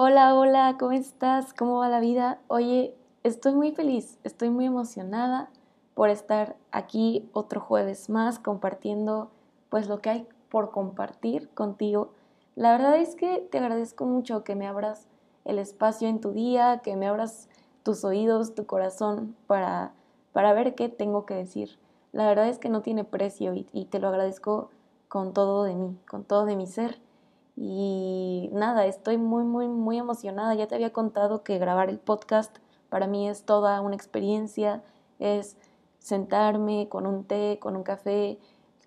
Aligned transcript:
Hola, 0.00 0.36
hola, 0.36 0.76
¿cómo 0.78 0.92
estás? 0.92 1.52
¿Cómo 1.52 1.78
va 1.78 1.88
la 1.88 1.98
vida? 1.98 2.38
Oye, 2.46 2.94
estoy 3.24 3.52
muy 3.56 3.72
feliz, 3.72 4.20
estoy 4.22 4.48
muy 4.48 4.64
emocionada 4.64 5.50
por 5.94 6.08
estar 6.08 6.54
aquí 6.70 7.28
otro 7.32 7.60
jueves 7.60 8.08
más 8.08 8.38
compartiendo 8.38 9.32
pues 9.70 9.88
lo 9.88 10.00
que 10.00 10.10
hay 10.10 10.28
por 10.50 10.70
compartir 10.70 11.48
contigo. 11.48 12.12
La 12.54 12.70
verdad 12.70 12.96
es 12.96 13.16
que 13.16 13.40
te 13.50 13.58
agradezco 13.58 14.06
mucho 14.06 14.44
que 14.44 14.54
me 14.54 14.68
abras 14.68 15.08
el 15.44 15.58
espacio 15.58 16.06
en 16.06 16.20
tu 16.20 16.30
día, 16.30 16.78
que 16.84 16.94
me 16.94 17.08
abras 17.08 17.48
tus 17.82 18.04
oídos, 18.04 18.54
tu 18.54 18.66
corazón 18.66 19.34
para, 19.48 19.94
para 20.32 20.52
ver 20.52 20.76
qué 20.76 20.88
tengo 20.88 21.26
que 21.26 21.34
decir. 21.34 21.76
La 22.12 22.28
verdad 22.28 22.46
es 22.46 22.60
que 22.60 22.68
no 22.68 22.82
tiene 22.82 23.02
precio 23.02 23.52
y, 23.52 23.66
y 23.72 23.86
te 23.86 23.98
lo 23.98 24.06
agradezco 24.06 24.70
con 25.08 25.32
todo 25.32 25.64
de 25.64 25.74
mí, 25.74 25.98
con 26.08 26.22
todo 26.22 26.44
de 26.44 26.54
mi 26.54 26.68
ser. 26.68 27.00
Y 27.60 28.50
nada, 28.52 28.86
estoy 28.86 29.18
muy, 29.18 29.42
muy, 29.42 29.66
muy 29.66 29.98
emocionada. 29.98 30.54
Ya 30.54 30.68
te 30.68 30.76
había 30.76 30.92
contado 30.92 31.42
que 31.42 31.58
grabar 31.58 31.90
el 31.90 31.98
podcast 31.98 32.56
para 32.88 33.08
mí 33.08 33.28
es 33.28 33.42
toda 33.42 33.80
una 33.80 33.96
experiencia, 33.96 34.84
es 35.18 35.56
sentarme 35.98 36.88
con 36.88 37.04
un 37.04 37.24
té, 37.24 37.58
con 37.60 37.74
un 37.74 37.82
café, 37.82 38.38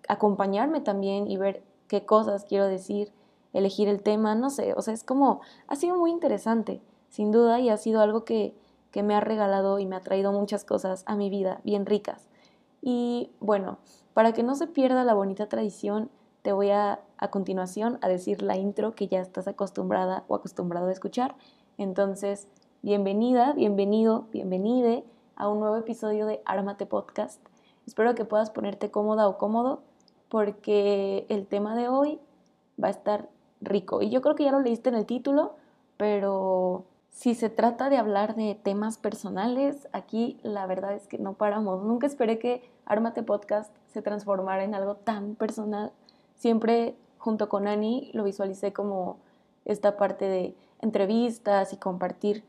acompañarme 0.07 0.79
también 0.79 1.29
y 1.29 1.35
ver 1.35 1.63
qué 1.89 2.05
cosas 2.05 2.45
quiero 2.45 2.65
decir, 2.65 3.11
elegir 3.51 3.89
el 3.89 4.01
tema, 4.01 4.35
no 4.35 4.49
sé, 4.49 4.73
o 4.75 4.81
sea, 4.81 4.93
es 4.93 5.03
como, 5.03 5.41
ha 5.67 5.75
sido 5.75 5.97
muy 5.97 6.09
interesante, 6.09 6.81
sin 7.09 7.31
duda, 7.31 7.59
y 7.59 7.69
ha 7.69 7.75
sido 7.75 7.99
algo 7.99 8.23
que, 8.23 8.55
que 8.91 9.03
me 9.03 9.15
ha 9.15 9.19
regalado 9.19 9.79
y 9.79 9.85
me 9.85 9.97
ha 9.97 10.01
traído 10.01 10.31
muchas 10.31 10.63
cosas 10.63 11.03
a 11.05 11.17
mi 11.17 11.29
vida, 11.29 11.59
bien 11.65 11.85
ricas. 11.85 12.29
Y 12.81 13.31
bueno, 13.41 13.79
para 14.13 14.31
que 14.31 14.43
no 14.43 14.55
se 14.55 14.67
pierda 14.67 15.03
la 15.03 15.13
bonita 15.13 15.49
tradición, 15.49 16.09
te 16.41 16.53
voy 16.53 16.71
a 16.71 16.99
a 17.21 17.29
continuación 17.29 17.99
a 18.01 18.09
decir 18.09 18.41
la 18.41 18.57
intro 18.57 18.95
que 18.95 19.07
ya 19.07 19.21
estás 19.21 19.47
acostumbrada 19.47 20.25
o 20.27 20.35
acostumbrado 20.35 20.87
a 20.87 20.91
escuchar. 20.91 21.35
Entonces, 21.77 22.47
bienvenida, 22.81 23.53
bienvenido, 23.53 24.25
bienvenide 24.33 25.05
a 25.35 25.47
un 25.47 25.59
nuevo 25.59 25.77
episodio 25.77 26.25
de 26.25 26.41
Ármate 26.45 26.87
Podcast. 26.87 27.39
Espero 27.85 28.15
que 28.15 28.25
puedas 28.25 28.49
ponerte 28.49 28.89
cómoda 28.89 29.27
o 29.27 29.37
cómodo 29.37 29.83
porque 30.29 31.27
el 31.29 31.45
tema 31.45 31.75
de 31.75 31.89
hoy 31.89 32.19
va 32.83 32.87
a 32.87 32.91
estar 32.91 33.29
rico. 33.61 34.01
Y 34.01 34.09
yo 34.09 34.21
creo 34.21 34.33
que 34.33 34.45
ya 34.45 34.51
lo 34.51 34.59
leíste 34.59 34.89
en 34.89 34.95
el 34.95 35.05
título, 35.05 35.53
pero 35.97 36.85
si 37.11 37.35
se 37.35 37.49
trata 37.51 37.91
de 37.91 37.97
hablar 37.97 38.35
de 38.35 38.55
temas 38.55 38.97
personales, 38.97 39.87
aquí 39.93 40.39
la 40.41 40.65
verdad 40.65 40.95
es 40.95 41.05
que 41.05 41.19
no 41.19 41.33
paramos. 41.33 41.83
Nunca 41.83 42.07
esperé 42.07 42.39
que 42.39 42.67
Ármate 42.85 43.21
Podcast 43.21 43.75
se 43.93 44.01
transformara 44.01 44.63
en 44.63 44.73
algo 44.73 44.95
tan 44.95 45.35
personal. 45.35 45.91
Siempre 46.41 46.97
junto 47.19 47.49
con 47.49 47.67
Ani 47.67 48.09
lo 48.15 48.23
visualicé 48.23 48.73
como 48.73 49.19
esta 49.63 49.95
parte 49.95 50.25
de 50.25 50.55
entrevistas 50.79 51.71
y 51.71 51.77
compartir 51.77 52.43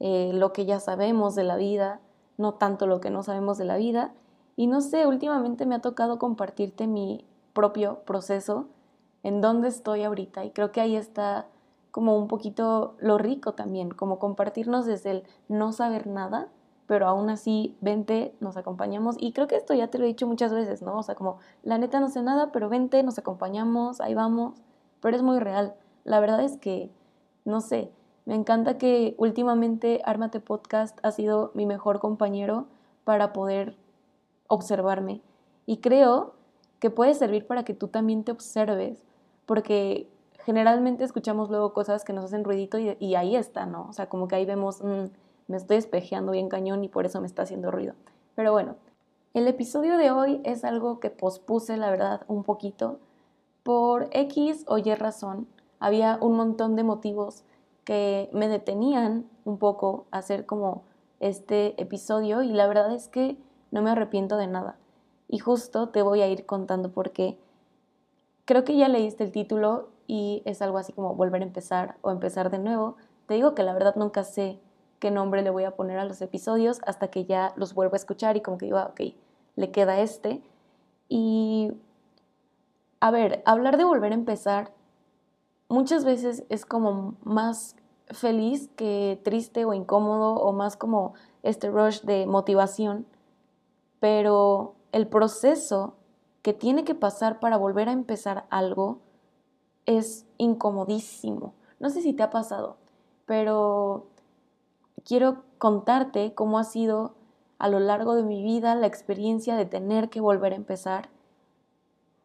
eh, 0.00 0.32
lo 0.34 0.52
que 0.52 0.66
ya 0.66 0.80
sabemos 0.80 1.36
de 1.36 1.44
la 1.44 1.54
vida, 1.54 2.00
no 2.36 2.54
tanto 2.54 2.88
lo 2.88 3.00
que 3.00 3.10
no 3.10 3.22
sabemos 3.22 3.56
de 3.56 3.64
la 3.64 3.76
vida. 3.76 4.12
Y 4.56 4.66
no 4.66 4.80
sé, 4.80 5.06
últimamente 5.06 5.66
me 5.66 5.76
ha 5.76 5.80
tocado 5.80 6.18
compartirte 6.18 6.88
mi 6.88 7.24
propio 7.52 8.00
proceso, 8.00 8.66
en 9.22 9.40
dónde 9.40 9.68
estoy 9.68 10.02
ahorita. 10.02 10.44
Y 10.44 10.50
creo 10.50 10.72
que 10.72 10.80
ahí 10.80 10.96
está 10.96 11.46
como 11.92 12.18
un 12.18 12.26
poquito 12.26 12.96
lo 12.98 13.18
rico 13.18 13.54
también, 13.54 13.92
como 13.92 14.18
compartirnos 14.18 14.84
desde 14.84 15.12
el 15.12 15.22
no 15.46 15.70
saber 15.72 16.08
nada 16.08 16.48
pero 16.88 17.06
aún 17.06 17.28
así, 17.28 17.76
vente, 17.82 18.34
nos 18.40 18.56
acompañamos. 18.56 19.16
Y 19.20 19.32
creo 19.32 19.46
que 19.46 19.56
esto 19.56 19.74
ya 19.74 19.88
te 19.88 19.98
lo 19.98 20.04
he 20.04 20.08
dicho 20.08 20.26
muchas 20.26 20.54
veces, 20.54 20.80
¿no? 20.80 20.96
O 20.96 21.02
sea, 21.02 21.14
como, 21.14 21.38
la 21.62 21.76
neta 21.76 22.00
no 22.00 22.08
sé 22.08 22.22
nada, 22.22 22.50
pero 22.50 22.70
vente, 22.70 23.02
nos 23.02 23.18
acompañamos, 23.18 24.00
ahí 24.00 24.14
vamos. 24.14 24.54
Pero 25.00 25.14
es 25.14 25.22
muy 25.22 25.38
real. 25.38 25.74
La 26.04 26.18
verdad 26.18 26.40
es 26.40 26.56
que, 26.56 26.90
no 27.44 27.60
sé, 27.60 27.92
me 28.24 28.34
encanta 28.34 28.78
que 28.78 29.14
últimamente 29.18 30.00
Ármate 30.06 30.40
Podcast 30.40 30.98
ha 31.02 31.10
sido 31.10 31.50
mi 31.52 31.66
mejor 31.66 32.00
compañero 32.00 32.68
para 33.04 33.34
poder 33.34 33.76
observarme. 34.46 35.20
Y 35.66 35.78
creo 35.78 36.36
que 36.78 36.88
puede 36.88 37.12
servir 37.12 37.46
para 37.46 37.64
que 37.64 37.74
tú 37.74 37.88
también 37.88 38.24
te 38.24 38.32
observes, 38.32 39.04
porque 39.44 40.08
generalmente 40.46 41.04
escuchamos 41.04 41.50
luego 41.50 41.74
cosas 41.74 42.02
que 42.02 42.14
nos 42.14 42.24
hacen 42.24 42.44
ruidito 42.44 42.78
y, 42.78 43.14
ahí 43.14 43.36
está, 43.36 43.66
¿no? 43.66 43.88
O 43.90 43.92
sea, 43.92 44.08
como 44.08 44.26
que 44.26 44.36
ahí 44.36 44.46
vemos... 44.46 44.82
Mm, 44.82 45.08
me 45.48 45.56
estoy 45.56 45.78
espejeando 45.78 46.32
bien 46.32 46.48
cañón 46.48 46.84
y 46.84 46.88
por 46.88 47.06
eso 47.06 47.20
me 47.20 47.26
está 47.26 47.42
haciendo 47.42 47.70
ruido. 47.70 47.94
Pero 48.36 48.52
bueno, 48.52 48.76
el 49.34 49.48
episodio 49.48 49.96
de 49.96 50.10
hoy 50.10 50.40
es 50.44 50.64
algo 50.64 51.00
que 51.00 51.10
pospuse, 51.10 51.76
la 51.76 51.90
verdad, 51.90 52.22
un 52.28 52.44
poquito. 52.44 53.00
Por 53.62 54.08
X 54.12 54.64
o 54.68 54.78
Y 54.78 54.94
razón, 54.94 55.48
había 55.80 56.18
un 56.20 56.36
montón 56.36 56.76
de 56.76 56.84
motivos 56.84 57.44
que 57.84 58.28
me 58.32 58.48
detenían 58.48 59.26
un 59.44 59.58
poco 59.58 60.06
a 60.10 60.18
hacer 60.18 60.46
como 60.46 60.84
este 61.20 61.80
episodio 61.80 62.42
y 62.42 62.52
la 62.52 62.66
verdad 62.66 62.94
es 62.94 63.08
que 63.08 63.36
no 63.70 63.82
me 63.82 63.90
arrepiento 63.90 64.36
de 64.36 64.46
nada. 64.46 64.76
Y 65.28 65.38
justo 65.38 65.88
te 65.88 66.02
voy 66.02 66.20
a 66.20 66.28
ir 66.28 66.46
contando 66.46 66.92
por 66.92 67.12
qué. 67.12 67.38
Creo 68.44 68.64
que 68.64 68.76
ya 68.76 68.88
leíste 68.88 69.24
el 69.24 69.32
título 69.32 69.88
y 70.06 70.42
es 70.44 70.62
algo 70.62 70.78
así 70.78 70.92
como 70.92 71.14
volver 71.14 71.42
a 71.42 71.46
empezar 71.46 71.96
o 72.02 72.10
empezar 72.10 72.50
de 72.50 72.58
nuevo. 72.58 72.96
Te 73.26 73.34
digo 73.34 73.54
que 73.54 73.62
la 73.62 73.74
verdad 73.74 73.94
nunca 73.96 74.24
sé 74.24 74.58
qué 74.98 75.10
nombre 75.10 75.42
le 75.42 75.50
voy 75.50 75.64
a 75.64 75.76
poner 75.76 75.98
a 75.98 76.04
los 76.04 76.20
episodios 76.22 76.80
hasta 76.86 77.08
que 77.08 77.24
ya 77.24 77.52
los 77.56 77.74
vuelvo 77.74 77.94
a 77.94 77.96
escuchar 77.96 78.36
y 78.36 78.40
como 78.40 78.58
que 78.58 78.66
digo, 78.66 78.78
ah, 78.78 78.90
ok, 78.92 79.14
le 79.56 79.70
queda 79.70 80.00
este. 80.00 80.42
Y, 81.08 81.72
a 83.00 83.10
ver, 83.10 83.42
hablar 83.46 83.76
de 83.76 83.84
volver 83.84 84.12
a 84.12 84.16
empezar 84.16 84.72
muchas 85.68 86.04
veces 86.04 86.44
es 86.48 86.64
como 86.64 87.14
más 87.22 87.76
feliz 88.10 88.70
que 88.76 89.20
triste 89.22 89.64
o 89.64 89.74
incómodo 89.74 90.34
o 90.34 90.52
más 90.52 90.76
como 90.76 91.14
este 91.42 91.70
rush 91.70 92.00
de 92.02 92.26
motivación, 92.26 93.06
pero 94.00 94.74
el 94.92 95.06
proceso 95.06 95.94
que 96.42 96.52
tiene 96.52 96.84
que 96.84 96.94
pasar 96.94 97.40
para 97.40 97.56
volver 97.56 97.88
a 97.88 97.92
empezar 97.92 98.46
algo 98.50 99.00
es 99.86 100.26
incomodísimo. 100.38 101.54
No 101.80 101.90
sé 101.90 102.02
si 102.02 102.12
te 102.12 102.22
ha 102.22 102.30
pasado, 102.30 102.76
pero 103.26 104.06
quiero 105.08 105.42
contarte 105.56 106.34
cómo 106.34 106.58
ha 106.58 106.64
sido 106.64 107.14
a 107.58 107.68
lo 107.68 107.80
largo 107.80 108.14
de 108.14 108.22
mi 108.22 108.42
vida 108.42 108.74
la 108.74 108.86
experiencia 108.86 109.56
de 109.56 109.64
tener 109.64 110.10
que 110.10 110.20
volver 110.20 110.52
a 110.52 110.56
empezar 110.56 111.08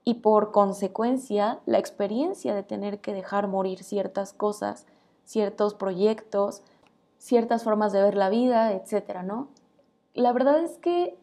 y 0.03 0.15
por 0.15 0.51
consecuencia 0.51 1.61
la 1.65 1.79
experiencia 1.79 2.53
de 2.53 2.61
tener 2.61 2.99
que 2.99 3.13
dejar 3.13 3.47
morir 3.47 3.83
ciertas 3.83 4.33
cosas, 4.33 4.85
ciertos 5.23 5.73
proyectos, 5.73 6.61
ciertas 7.17 7.63
formas 7.63 7.93
de 7.93 8.03
ver 8.03 8.15
la 8.15 8.29
vida, 8.29 8.73
etcétera, 8.73 9.23
¿no? 9.23 9.47
La 10.13 10.33
verdad 10.33 10.59
es 10.59 10.77
que 10.77 11.17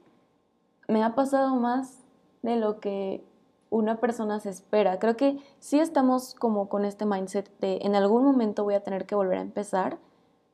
me 0.88 1.04
ha 1.04 1.14
pasado 1.14 1.54
más 1.56 1.98
de 2.40 2.56
lo 2.56 2.80
que 2.80 3.22
una 3.68 4.00
persona 4.00 4.40
se 4.40 4.48
espera. 4.48 4.98
Creo 4.98 5.16
que 5.18 5.38
sí 5.58 5.78
estamos 5.78 6.34
como 6.34 6.70
con 6.70 6.86
este 6.86 7.04
mindset 7.04 7.50
de 7.60 7.80
en 7.82 7.94
algún 7.94 8.24
momento 8.24 8.64
voy 8.64 8.74
a 8.74 8.82
tener 8.82 9.04
que 9.04 9.14
volver 9.14 9.36
a 9.36 9.42
empezar 9.42 9.98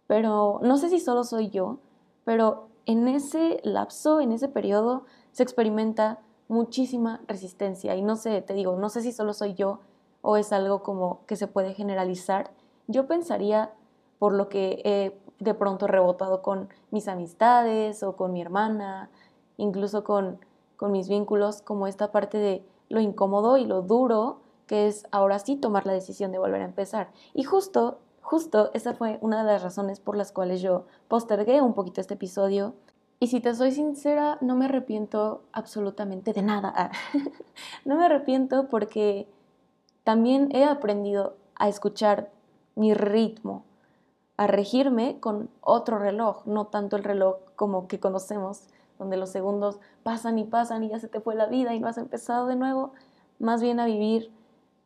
pero 0.07 0.61
no 0.63 0.77
sé 0.77 0.89
si 0.89 1.01
solo 1.01 1.25
soy 1.25 1.51
yo, 1.51 1.79
pero 2.25 2.69
en 2.87 3.09
ese 3.09 3.61
lapso, 3.65 4.21
en 4.21 4.33
ese 4.33 4.49
periodo, 4.49 5.05
se 5.33 5.43
experimenta 5.43 6.21
muchísima 6.49 7.21
resistencia. 7.27 7.97
Y 7.97 8.03
no 8.03 8.17
sé, 8.17 8.41
te 8.43 8.55
digo, 8.55 8.77
no 8.77 8.89
sé 8.89 9.03
si 9.03 9.13
solo 9.13 9.35
soy 9.35 9.55
yo 9.55 9.81
o 10.23 10.37
es 10.37 10.53
algo 10.53 10.83
como 10.83 11.21
que 11.27 11.37
se 11.37 11.47
puede 11.49 11.75
generalizar. 11.75 12.51
Yo 12.87 13.07
pensaría, 13.07 13.73
por 14.19 14.33
lo 14.33 14.49
que 14.49 14.81
he 14.85 15.19
de 15.39 15.55
pronto 15.55 15.87
rebotado 15.87 16.43
con 16.43 16.69
mis 16.91 17.09
amistades 17.09 18.03
o 18.03 18.17
con 18.17 18.33
mi 18.33 18.41
hermana, 18.41 19.11
incluso 19.57 20.05
con, 20.05 20.39
con 20.77 20.93
mis 20.93 21.09
vínculos, 21.09 21.63
como 21.63 21.87
esta 21.87 22.13
parte 22.13 22.39
de 22.39 22.65
lo 22.89 23.01
incómodo 23.01 23.57
y 23.57 23.67
lo 23.67 23.83
duro 23.83 24.41
que 24.67 24.89
es 24.89 25.07
ahora 25.13 25.39
sí 25.39 25.57
tomar 25.57 25.87
la 25.87 25.93
decisión 25.93 26.33
de 26.33 26.39
volver 26.39 26.63
a 26.63 26.65
empezar. 26.65 27.11
Y 27.35 27.45
justo 27.45 27.99
Justo 28.27 28.73
esa 28.75 28.93
fue 28.93 29.19
una 29.21 29.45
de 29.45 29.53
las 29.53 29.63
razones 29.63 30.01
por 30.01 30.17
las 30.17 30.33
cuales 30.33 30.61
yo 30.61 30.87
postergué 31.07 31.63
un 31.63 31.75
poquito 31.75 32.01
este 32.01 32.15
episodio. 32.15 32.75
Y 33.21 33.29
si 33.29 33.39
te 33.39 33.55
soy 33.55 33.71
sincera, 33.71 34.37
no 34.41 34.57
me 34.57 34.65
arrepiento 34.65 35.45
absolutamente 35.53 36.33
de 36.33 36.43
nada. 36.43 36.91
no 37.85 37.95
me 37.95 38.05
arrepiento 38.05 38.67
porque 38.67 39.29
también 40.03 40.49
he 40.51 40.65
aprendido 40.65 41.37
a 41.55 41.69
escuchar 41.69 42.33
mi 42.75 42.95
ritmo, 42.95 43.63
a 44.37 44.49
regirme 44.49 45.21
con 45.21 45.49
otro 45.61 46.01
reloj, 46.01 46.45
no 46.47 46.67
tanto 46.67 46.97
el 46.97 47.05
reloj 47.05 47.37
como 47.55 47.87
que 47.87 48.01
conocemos, 48.01 48.65
donde 48.99 49.17
los 49.17 49.31
segundos 49.31 49.79
pasan 50.03 50.41
y 50.41 50.45
pasan 50.45 50.83
y 50.83 50.89
ya 50.89 50.99
se 50.99 51.07
te 51.07 51.21
fue 51.21 51.37
la 51.37 51.47
vida 51.47 51.75
y 51.75 51.79
no 51.79 51.87
has 51.87 51.97
empezado 51.97 52.49
de 52.49 52.57
nuevo, 52.57 52.91
más 53.39 53.63
bien 53.63 53.79
a 53.79 53.87
vivir 53.87 54.33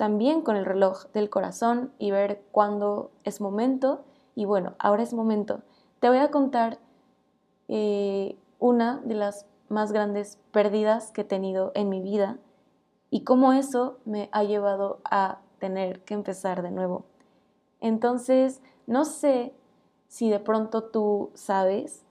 también 0.00 0.40
con 0.40 0.56
el 0.56 0.64
reloj 0.64 1.08
del 1.12 1.28
corazón 1.28 1.92
y 1.98 2.10
ver 2.10 2.42
cuándo 2.52 3.10
es 3.24 3.42
momento. 3.42 4.02
Y 4.34 4.46
bueno, 4.46 4.72
ahora 4.78 5.02
es 5.02 5.12
momento. 5.12 5.60
Te 5.98 6.08
voy 6.08 6.16
a 6.16 6.30
contar 6.30 6.78
eh, 7.68 8.38
una 8.58 9.02
de 9.04 9.14
las 9.14 9.44
más 9.68 9.92
grandes 9.92 10.38
pérdidas 10.52 11.10
que 11.10 11.20
he 11.20 11.24
tenido 11.24 11.70
en 11.74 11.90
mi 11.90 12.00
vida 12.00 12.38
y 13.10 13.24
cómo 13.24 13.52
eso 13.52 13.98
me 14.06 14.30
ha 14.32 14.42
llevado 14.42 15.00
a 15.04 15.40
tener 15.58 16.02
que 16.04 16.14
empezar 16.14 16.62
de 16.62 16.70
nuevo. 16.70 17.04
Entonces, 17.78 18.62
No 18.86 19.04
sé 19.04 19.52
si 20.08 20.30
de 20.30 20.40
pronto 20.40 20.84
tú 20.84 21.30
sabes 21.34 22.06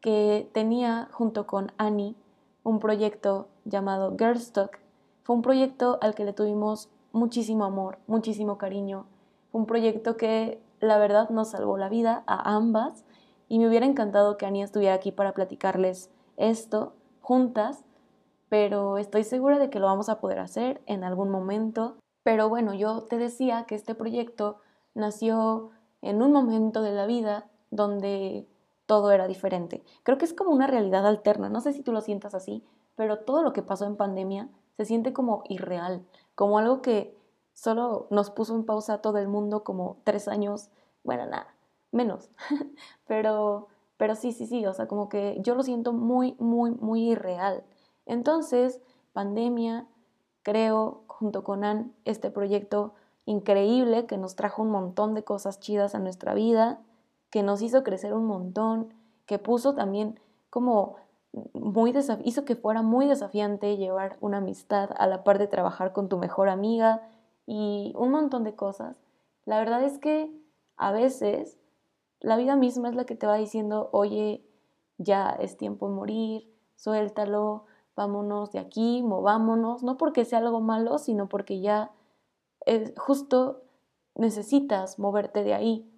que 0.00 0.48
tenía 0.52 1.08
junto 1.10 1.44
con 1.48 1.72
Annie 1.76 2.14
un 2.62 2.78
proyecto 2.78 3.48
llamado 3.64 4.14
Girlstock. 4.16 4.78
Fue 5.24 5.34
un 5.34 5.42
proyecto 5.42 5.98
al 6.00 6.14
que 6.14 6.24
le 6.24 6.32
tuvimos 6.32 6.88
muchísimo 7.16 7.64
amor, 7.64 7.98
muchísimo 8.06 8.58
cariño. 8.58 9.06
Fue 9.50 9.60
un 9.60 9.66
proyecto 9.66 10.16
que 10.16 10.62
la 10.80 10.98
verdad 10.98 11.30
nos 11.30 11.50
salvó 11.50 11.78
la 11.78 11.88
vida 11.88 12.22
a 12.26 12.54
ambas 12.54 13.04
y 13.48 13.58
me 13.58 13.68
hubiera 13.68 13.86
encantado 13.86 14.36
que 14.36 14.46
Annie 14.46 14.62
estuviera 14.62 14.94
aquí 14.94 15.12
para 15.12 15.32
platicarles 15.32 16.10
esto 16.36 16.94
juntas, 17.20 17.84
pero 18.48 18.98
estoy 18.98 19.24
segura 19.24 19.58
de 19.58 19.70
que 19.70 19.80
lo 19.80 19.86
vamos 19.86 20.08
a 20.08 20.20
poder 20.20 20.38
hacer 20.38 20.82
en 20.86 21.04
algún 21.04 21.30
momento. 21.30 21.96
Pero 22.22 22.48
bueno, 22.48 22.74
yo 22.74 23.02
te 23.02 23.18
decía 23.18 23.64
que 23.64 23.74
este 23.74 23.94
proyecto 23.94 24.58
nació 24.94 25.70
en 26.02 26.22
un 26.22 26.32
momento 26.32 26.82
de 26.82 26.92
la 26.92 27.06
vida 27.06 27.48
donde 27.70 28.46
todo 28.86 29.10
era 29.10 29.26
diferente. 29.26 29.84
Creo 30.02 30.18
que 30.18 30.24
es 30.24 30.32
como 30.32 30.50
una 30.50 30.66
realidad 30.66 31.06
alterna, 31.06 31.48
no 31.48 31.60
sé 31.60 31.72
si 31.72 31.82
tú 31.82 31.92
lo 31.92 32.00
sientas 32.00 32.34
así, 32.34 32.64
pero 32.94 33.18
todo 33.18 33.42
lo 33.42 33.52
que 33.52 33.62
pasó 33.62 33.86
en 33.86 33.96
pandemia 33.96 34.48
se 34.76 34.84
siente 34.84 35.12
como 35.12 35.42
irreal, 35.48 36.04
como 36.34 36.58
algo 36.58 36.82
que 36.82 37.16
solo 37.52 38.06
nos 38.10 38.30
puso 38.30 38.54
en 38.54 38.64
pausa 38.64 38.98
todo 38.98 39.18
el 39.18 39.28
mundo 39.28 39.64
como 39.64 39.98
tres 40.04 40.28
años, 40.28 40.68
bueno, 41.04 41.26
nada, 41.26 41.54
menos, 41.92 42.30
pero, 43.06 43.68
pero 43.96 44.14
sí, 44.14 44.32
sí, 44.32 44.46
sí, 44.46 44.66
o 44.66 44.74
sea, 44.74 44.86
como 44.86 45.08
que 45.08 45.38
yo 45.40 45.54
lo 45.54 45.62
siento 45.62 45.92
muy, 45.92 46.36
muy, 46.38 46.72
muy 46.72 47.10
irreal. 47.10 47.64
Entonces, 48.04 48.80
pandemia, 49.12 49.86
creo, 50.42 51.02
junto 51.06 51.42
con 51.42 51.64
Ann, 51.64 51.94
este 52.04 52.30
proyecto 52.30 52.94
increíble 53.24 54.06
que 54.06 54.18
nos 54.18 54.36
trajo 54.36 54.62
un 54.62 54.70
montón 54.70 55.14
de 55.14 55.24
cosas 55.24 55.58
chidas 55.58 55.94
a 55.94 55.98
nuestra 55.98 56.34
vida, 56.34 56.80
que 57.30 57.42
nos 57.42 57.62
hizo 57.62 57.82
crecer 57.82 58.14
un 58.14 58.26
montón, 58.26 58.94
que 59.26 59.38
puso 59.38 59.74
también 59.74 60.20
como 60.50 60.96
muy 61.52 61.92
hizo 62.24 62.44
que 62.44 62.56
fuera 62.56 62.82
muy 62.82 63.06
desafiante 63.06 63.76
llevar 63.76 64.16
una 64.20 64.38
amistad 64.38 64.90
a 64.96 65.06
la 65.06 65.22
par 65.24 65.38
de 65.38 65.46
trabajar 65.46 65.92
con 65.92 66.08
tu 66.08 66.16
mejor 66.18 66.48
amiga 66.48 67.02
y 67.46 67.92
un 67.96 68.10
montón 68.10 68.44
de 68.44 68.54
cosas. 68.54 69.00
La 69.44 69.58
verdad 69.58 69.82
es 69.82 69.98
que 69.98 70.32
a 70.76 70.92
veces 70.92 71.58
la 72.20 72.36
vida 72.36 72.56
misma 72.56 72.88
es 72.88 72.94
la 72.94 73.04
que 73.04 73.14
te 73.14 73.26
va 73.26 73.36
diciendo, 73.36 73.90
oye, 73.92 74.44
ya 74.98 75.30
es 75.30 75.56
tiempo 75.56 75.88
de 75.88 75.94
morir, 75.94 76.54
suéltalo, 76.74 77.66
vámonos 77.94 78.52
de 78.52 78.58
aquí, 78.58 79.02
movámonos, 79.02 79.82
no 79.82 79.96
porque 79.96 80.24
sea 80.24 80.38
algo 80.38 80.60
malo, 80.60 80.98
sino 80.98 81.28
porque 81.28 81.60
ya 81.60 81.92
justo 82.96 83.62
necesitas 84.14 84.98
moverte 84.98 85.44
de 85.44 85.54
ahí. 85.54 85.92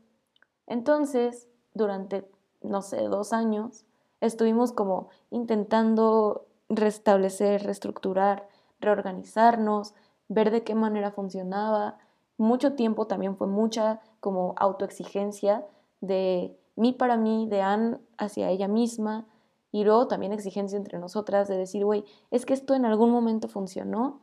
Entonces, 0.67 1.49
durante, 1.75 2.31
no 2.61 2.82
sé, 2.82 3.02
dos 3.05 3.32
años, 3.32 3.87
estuvimos 4.20 4.73
como 4.73 5.09
intentando 5.31 6.47
restablecer, 6.69 7.65
reestructurar, 7.65 8.49
reorganizarnos, 8.81 9.94
ver 10.29 10.50
de 10.50 10.62
qué 10.62 10.75
manera 10.75 11.11
funcionaba. 11.11 11.99
Mucho 12.37 12.75
tiempo 12.75 13.06
también 13.06 13.37
fue 13.37 13.47
mucha 13.47 14.00
como 14.20 14.55
autoexigencia 14.59 15.67
de 16.00 16.56
mí 16.76 16.93
para 16.93 17.17
mí, 17.17 17.49
de 17.49 17.62
Anne 17.62 17.99
hacia 18.19 18.50
ella 18.50 18.69
misma, 18.69 19.26
y 19.70 19.85
luego 19.85 20.06
también 20.09 20.32
exigencia 20.32 20.79
entre 20.79 20.99
nosotras 20.99 21.49
de 21.49 21.56
decir, 21.56 21.85
güey, 21.85 22.05
es 22.31 22.47
que 22.47 22.55
esto 22.55 22.75
en 22.75 22.87
algún 22.87 23.11
momento 23.11 23.49
funcionó 23.49 24.21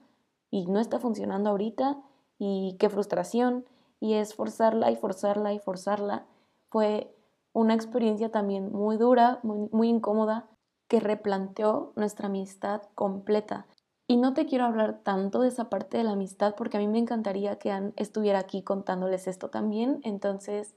y 0.49 0.65
no 0.65 0.79
está 0.79 0.99
funcionando 0.99 1.49
ahorita 1.49 2.01
y 2.39 2.75
qué 2.79 2.89
frustración 2.89 3.65
y 3.99 4.15
es 4.15 4.33
forzarla 4.33 4.91
y 4.91 4.95
forzarla 4.95 5.53
y 5.53 5.59
forzarla. 5.59 6.25
Fue 6.69 7.14
una 7.55 7.73
experiencia 7.73 8.29
también 8.29 8.71
muy 8.71 8.97
dura, 8.97 9.39
muy, 9.41 9.69
muy 9.71 9.87
incómoda, 9.87 10.49
que 10.89 10.99
replanteó 10.99 11.93
nuestra 11.95 12.27
amistad 12.27 12.81
completa. 12.95 13.65
Y 14.07 14.17
no 14.17 14.33
te 14.33 14.45
quiero 14.45 14.65
hablar 14.65 14.99
tanto 15.03 15.39
de 15.39 15.47
esa 15.47 15.69
parte 15.69 15.97
de 15.97 16.03
la 16.03 16.11
amistad 16.11 16.53
porque 16.55 16.77
a 16.77 16.79
mí 16.79 16.87
me 16.87 16.99
encantaría 16.99 17.57
que 17.57 17.71
Anne 17.71 17.93
estuviera 17.95 18.39
aquí 18.39 18.61
contándoles 18.61 19.27
esto 19.27 19.49
también. 19.49 20.01
Entonces, 20.03 20.75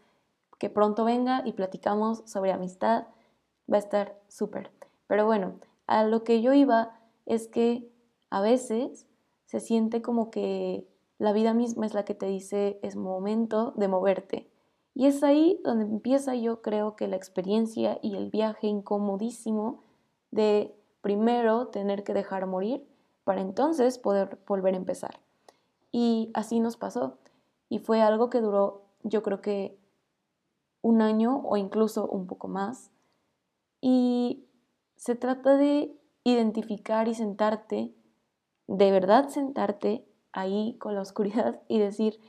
que 0.58 0.70
pronto 0.70 1.04
venga 1.04 1.42
y 1.44 1.52
platicamos 1.52 2.22
sobre 2.26 2.52
amistad. 2.52 3.08
Va 3.70 3.76
a 3.76 3.80
estar 3.80 4.16
súper. 4.28 4.70
Pero 5.08 5.26
bueno, 5.26 5.54
a 5.88 6.04
lo 6.04 6.22
que 6.22 6.40
yo 6.40 6.54
iba 6.54 7.00
es 7.26 7.48
que 7.48 7.92
a 8.30 8.40
veces 8.40 9.06
se 9.46 9.58
siente 9.58 10.00
como 10.00 10.30
que 10.30 10.86
la 11.18 11.32
vida 11.32 11.54
misma 11.54 11.86
es 11.86 11.92
la 11.92 12.04
que 12.04 12.14
te 12.14 12.26
dice 12.26 12.78
es 12.82 12.94
momento 12.94 13.72
de 13.76 13.88
moverte. 13.88 14.48
Y 14.94 15.06
es 15.06 15.22
ahí 15.22 15.60
donde 15.64 15.84
empieza 15.84 16.34
yo 16.34 16.60
creo 16.62 16.96
que 16.96 17.08
la 17.08 17.16
experiencia 17.16 17.98
y 18.02 18.16
el 18.16 18.30
viaje 18.30 18.66
incomodísimo 18.66 19.82
de 20.30 20.74
primero 21.00 21.68
tener 21.68 22.04
que 22.04 22.14
dejar 22.14 22.46
morir 22.46 22.86
para 23.24 23.40
entonces 23.40 23.98
poder 23.98 24.38
volver 24.46 24.74
a 24.74 24.78
empezar. 24.78 25.20
Y 25.92 26.30
así 26.34 26.60
nos 26.60 26.76
pasó. 26.76 27.18
Y 27.68 27.78
fue 27.78 28.02
algo 28.02 28.30
que 28.30 28.40
duró 28.40 28.82
yo 29.02 29.22
creo 29.22 29.40
que 29.40 29.78
un 30.82 31.02
año 31.02 31.42
o 31.44 31.56
incluso 31.56 32.06
un 32.06 32.26
poco 32.26 32.48
más. 32.48 32.90
Y 33.80 34.44
se 34.96 35.14
trata 35.14 35.56
de 35.56 35.94
identificar 36.24 37.08
y 37.08 37.14
sentarte, 37.14 37.94
de 38.66 38.90
verdad 38.90 39.28
sentarte 39.28 40.04
ahí 40.32 40.76
con 40.78 40.94
la 40.94 41.02
oscuridad 41.02 41.62
y 41.68 41.78
decir, 41.78 42.20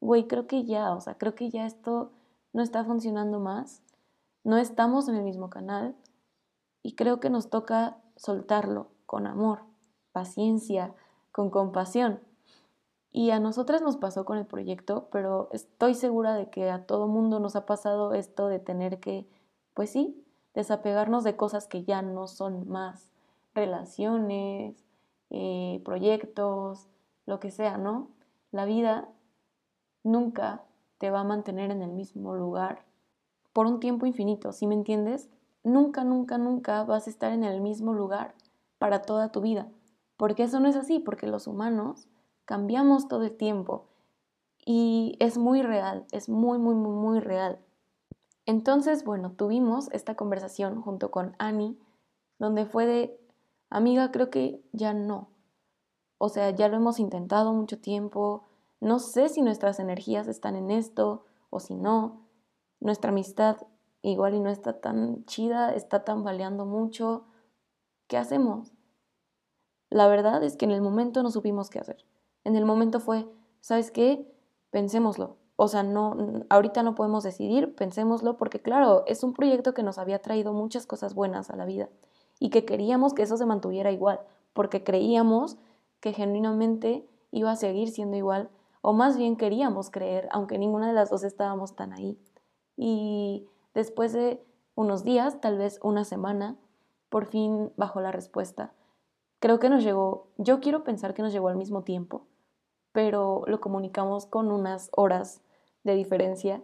güey, 0.00 0.26
creo 0.26 0.46
que 0.46 0.64
ya, 0.64 0.92
o 0.94 1.00
sea, 1.00 1.16
creo 1.16 1.34
que 1.34 1.50
ya 1.50 1.66
esto 1.66 2.12
no 2.52 2.62
está 2.62 2.84
funcionando 2.84 3.40
más, 3.40 3.82
no 4.44 4.56
estamos 4.56 5.08
en 5.08 5.16
el 5.16 5.22
mismo 5.22 5.50
canal 5.50 5.94
y 6.82 6.94
creo 6.94 7.20
que 7.20 7.30
nos 7.30 7.50
toca 7.50 7.98
soltarlo 8.16 8.88
con 9.06 9.26
amor, 9.26 9.60
paciencia, 10.12 10.94
con 11.32 11.50
compasión. 11.50 12.20
Y 13.10 13.30
a 13.30 13.40
nosotras 13.40 13.82
nos 13.82 13.96
pasó 13.96 14.24
con 14.24 14.38
el 14.38 14.46
proyecto, 14.46 15.08
pero 15.10 15.48
estoy 15.52 15.94
segura 15.94 16.34
de 16.34 16.50
que 16.50 16.70
a 16.70 16.84
todo 16.84 17.08
mundo 17.08 17.40
nos 17.40 17.56
ha 17.56 17.66
pasado 17.66 18.12
esto 18.14 18.48
de 18.48 18.58
tener 18.58 19.00
que, 19.00 19.26
pues 19.74 19.90
sí, 19.90 20.24
desapegarnos 20.54 21.24
de 21.24 21.36
cosas 21.36 21.66
que 21.66 21.84
ya 21.84 22.02
no 22.02 22.26
son 22.26 22.68
más 22.68 23.10
relaciones, 23.54 24.84
eh, 25.30 25.80
proyectos, 25.84 26.88
lo 27.26 27.40
que 27.40 27.50
sea, 27.50 27.78
¿no? 27.78 28.10
La 28.50 28.64
vida 28.64 29.08
nunca 30.02 30.64
te 30.98 31.10
va 31.10 31.20
a 31.20 31.24
mantener 31.24 31.70
en 31.70 31.82
el 31.82 31.90
mismo 31.90 32.34
lugar 32.34 32.84
por 33.52 33.66
un 33.66 33.80
tiempo 33.80 34.06
infinito, 34.06 34.52
¿sí 34.52 34.66
me 34.66 34.74
entiendes? 34.74 35.28
Nunca, 35.64 36.04
nunca, 36.04 36.38
nunca 36.38 36.84
vas 36.84 37.06
a 37.06 37.10
estar 37.10 37.32
en 37.32 37.44
el 37.44 37.60
mismo 37.60 37.92
lugar 37.92 38.34
para 38.78 39.02
toda 39.02 39.32
tu 39.32 39.40
vida, 39.40 39.70
porque 40.16 40.44
eso 40.44 40.60
no 40.60 40.68
es 40.68 40.76
así, 40.76 40.98
porque 40.98 41.26
los 41.26 41.46
humanos 41.46 42.08
cambiamos 42.44 43.08
todo 43.08 43.24
el 43.24 43.36
tiempo 43.36 43.86
y 44.64 45.16
es 45.18 45.38
muy 45.38 45.62
real, 45.62 46.06
es 46.12 46.28
muy, 46.28 46.58
muy, 46.58 46.74
muy, 46.74 46.92
muy 46.92 47.20
real. 47.20 47.58
Entonces, 48.46 49.04
bueno, 49.04 49.32
tuvimos 49.32 49.90
esta 49.92 50.14
conversación 50.14 50.80
junto 50.80 51.10
con 51.10 51.34
Annie, 51.38 51.78
donde 52.38 52.64
fue 52.64 52.86
de, 52.86 53.20
amiga, 53.70 54.10
creo 54.10 54.30
que 54.30 54.62
ya 54.72 54.94
no, 54.94 55.28
o 56.18 56.28
sea, 56.28 56.50
ya 56.50 56.68
lo 56.68 56.76
hemos 56.76 56.98
intentado 56.98 57.52
mucho 57.52 57.78
tiempo. 57.80 58.47
No 58.80 58.98
sé 58.98 59.28
si 59.28 59.42
nuestras 59.42 59.80
energías 59.80 60.28
están 60.28 60.56
en 60.56 60.70
esto 60.70 61.24
o 61.50 61.60
si 61.60 61.74
no. 61.74 62.26
Nuestra 62.80 63.10
amistad 63.10 63.56
igual 64.02 64.34
y 64.34 64.40
no 64.40 64.50
está 64.50 64.80
tan 64.80 65.24
chida, 65.24 65.74
está 65.74 66.04
tambaleando 66.04 66.64
mucho. 66.64 67.24
¿Qué 68.06 68.16
hacemos? 68.16 68.72
La 69.90 70.06
verdad 70.06 70.42
es 70.42 70.56
que 70.56 70.64
en 70.64 70.70
el 70.70 70.80
momento 70.80 71.22
no 71.22 71.30
supimos 71.30 71.70
qué 71.70 71.78
hacer. 71.78 72.04
En 72.44 72.56
el 72.56 72.64
momento 72.64 73.00
fue, 73.00 73.28
¿sabes 73.60 73.90
qué? 73.90 74.30
Pensémoslo. 74.70 75.36
O 75.56 75.66
sea, 75.66 75.82
no, 75.82 76.44
ahorita 76.50 76.84
no 76.84 76.94
podemos 76.94 77.24
decidir, 77.24 77.74
pensémoslo, 77.74 78.36
porque 78.36 78.60
claro, 78.60 79.02
es 79.06 79.24
un 79.24 79.32
proyecto 79.32 79.74
que 79.74 79.82
nos 79.82 79.98
había 79.98 80.20
traído 80.20 80.52
muchas 80.52 80.86
cosas 80.86 81.14
buenas 81.14 81.50
a 81.50 81.56
la 81.56 81.64
vida 81.64 81.88
y 82.38 82.50
que 82.50 82.64
queríamos 82.64 83.12
que 83.12 83.22
eso 83.22 83.36
se 83.36 83.46
mantuviera 83.46 83.90
igual, 83.90 84.20
porque 84.52 84.84
creíamos 84.84 85.56
que 86.00 86.12
genuinamente 86.12 87.08
iba 87.32 87.50
a 87.50 87.56
seguir 87.56 87.90
siendo 87.90 88.16
igual, 88.16 88.50
o 88.88 88.94
más 88.94 89.18
bien 89.18 89.36
queríamos 89.36 89.90
creer, 89.90 90.30
aunque 90.32 90.56
ninguna 90.56 90.86
de 90.86 90.94
las 90.94 91.10
dos 91.10 91.22
estábamos 91.22 91.76
tan 91.76 91.92
ahí. 91.92 92.18
Y 92.74 93.46
después 93.74 94.14
de 94.14 94.42
unos 94.76 95.04
días, 95.04 95.42
tal 95.42 95.58
vez 95.58 95.78
una 95.82 96.06
semana, 96.06 96.56
por 97.10 97.26
fin 97.26 97.70
bajó 97.76 98.00
la 98.00 98.12
respuesta. 98.12 98.72
Creo 99.40 99.58
que 99.58 99.68
nos 99.68 99.84
llegó, 99.84 100.28
yo 100.38 100.60
quiero 100.60 100.84
pensar 100.84 101.12
que 101.12 101.20
nos 101.20 101.34
llegó 101.34 101.48
al 101.48 101.56
mismo 101.56 101.82
tiempo, 101.82 102.28
pero 102.92 103.42
lo 103.46 103.60
comunicamos 103.60 104.24
con 104.24 104.50
unas 104.50 104.88
horas 104.96 105.42
de 105.84 105.94
diferencia. 105.94 106.62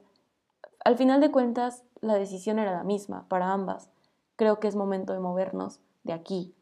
Al 0.82 0.96
final 0.96 1.20
de 1.20 1.30
cuentas, 1.30 1.84
la 2.00 2.14
decisión 2.14 2.58
era 2.58 2.72
la 2.72 2.84
misma 2.84 3.28
para 3.28 3.52
ambas. 3.52 3.90
Creo 4.36 4.60
que 4.60 4.68
es 4.68 4.76
momento 4.76 5.12
de 5.12 5.20
movernos 5.20 5.82
de 6.04 6.14
aquí, 6.14 6.54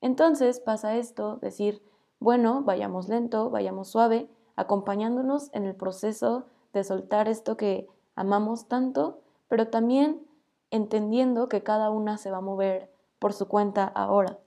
entonces 0.00 0.58
pasa 0.58 0.96
esto, 0.96 1.36
decir, 1.36 1.80
bueno, 2.18 2.62
vayamos 2.62 3.08
lento, 3.08 3.50
vayamos 3.50 3.88
suave, 3.88 4.28
acompañándonos 4.56 5.50
en 5.52 5.64
el 5.64 5.74
proceso 5.74 6.46
de 6.72 6.84
soltar 6.84 7.28
esto 7.28 7.56
que 7.56 7.88
amamos 8.14 8.68
tanto, 8.68 9.20
pero 9.48 9.68
también 9.68 10.26
entendiendo 10.70 11.48
que 11.48 11.62
cada 11.62 11.90
una 11.90 12.18
se 12.18 12.30
va 12.30 12.38
a 12.38 12.42
mover 12.42 12.90
por 13.18 13.32
su 13.32 13.46
cuenta 13.48 13.84
ahora. 13.84 14.38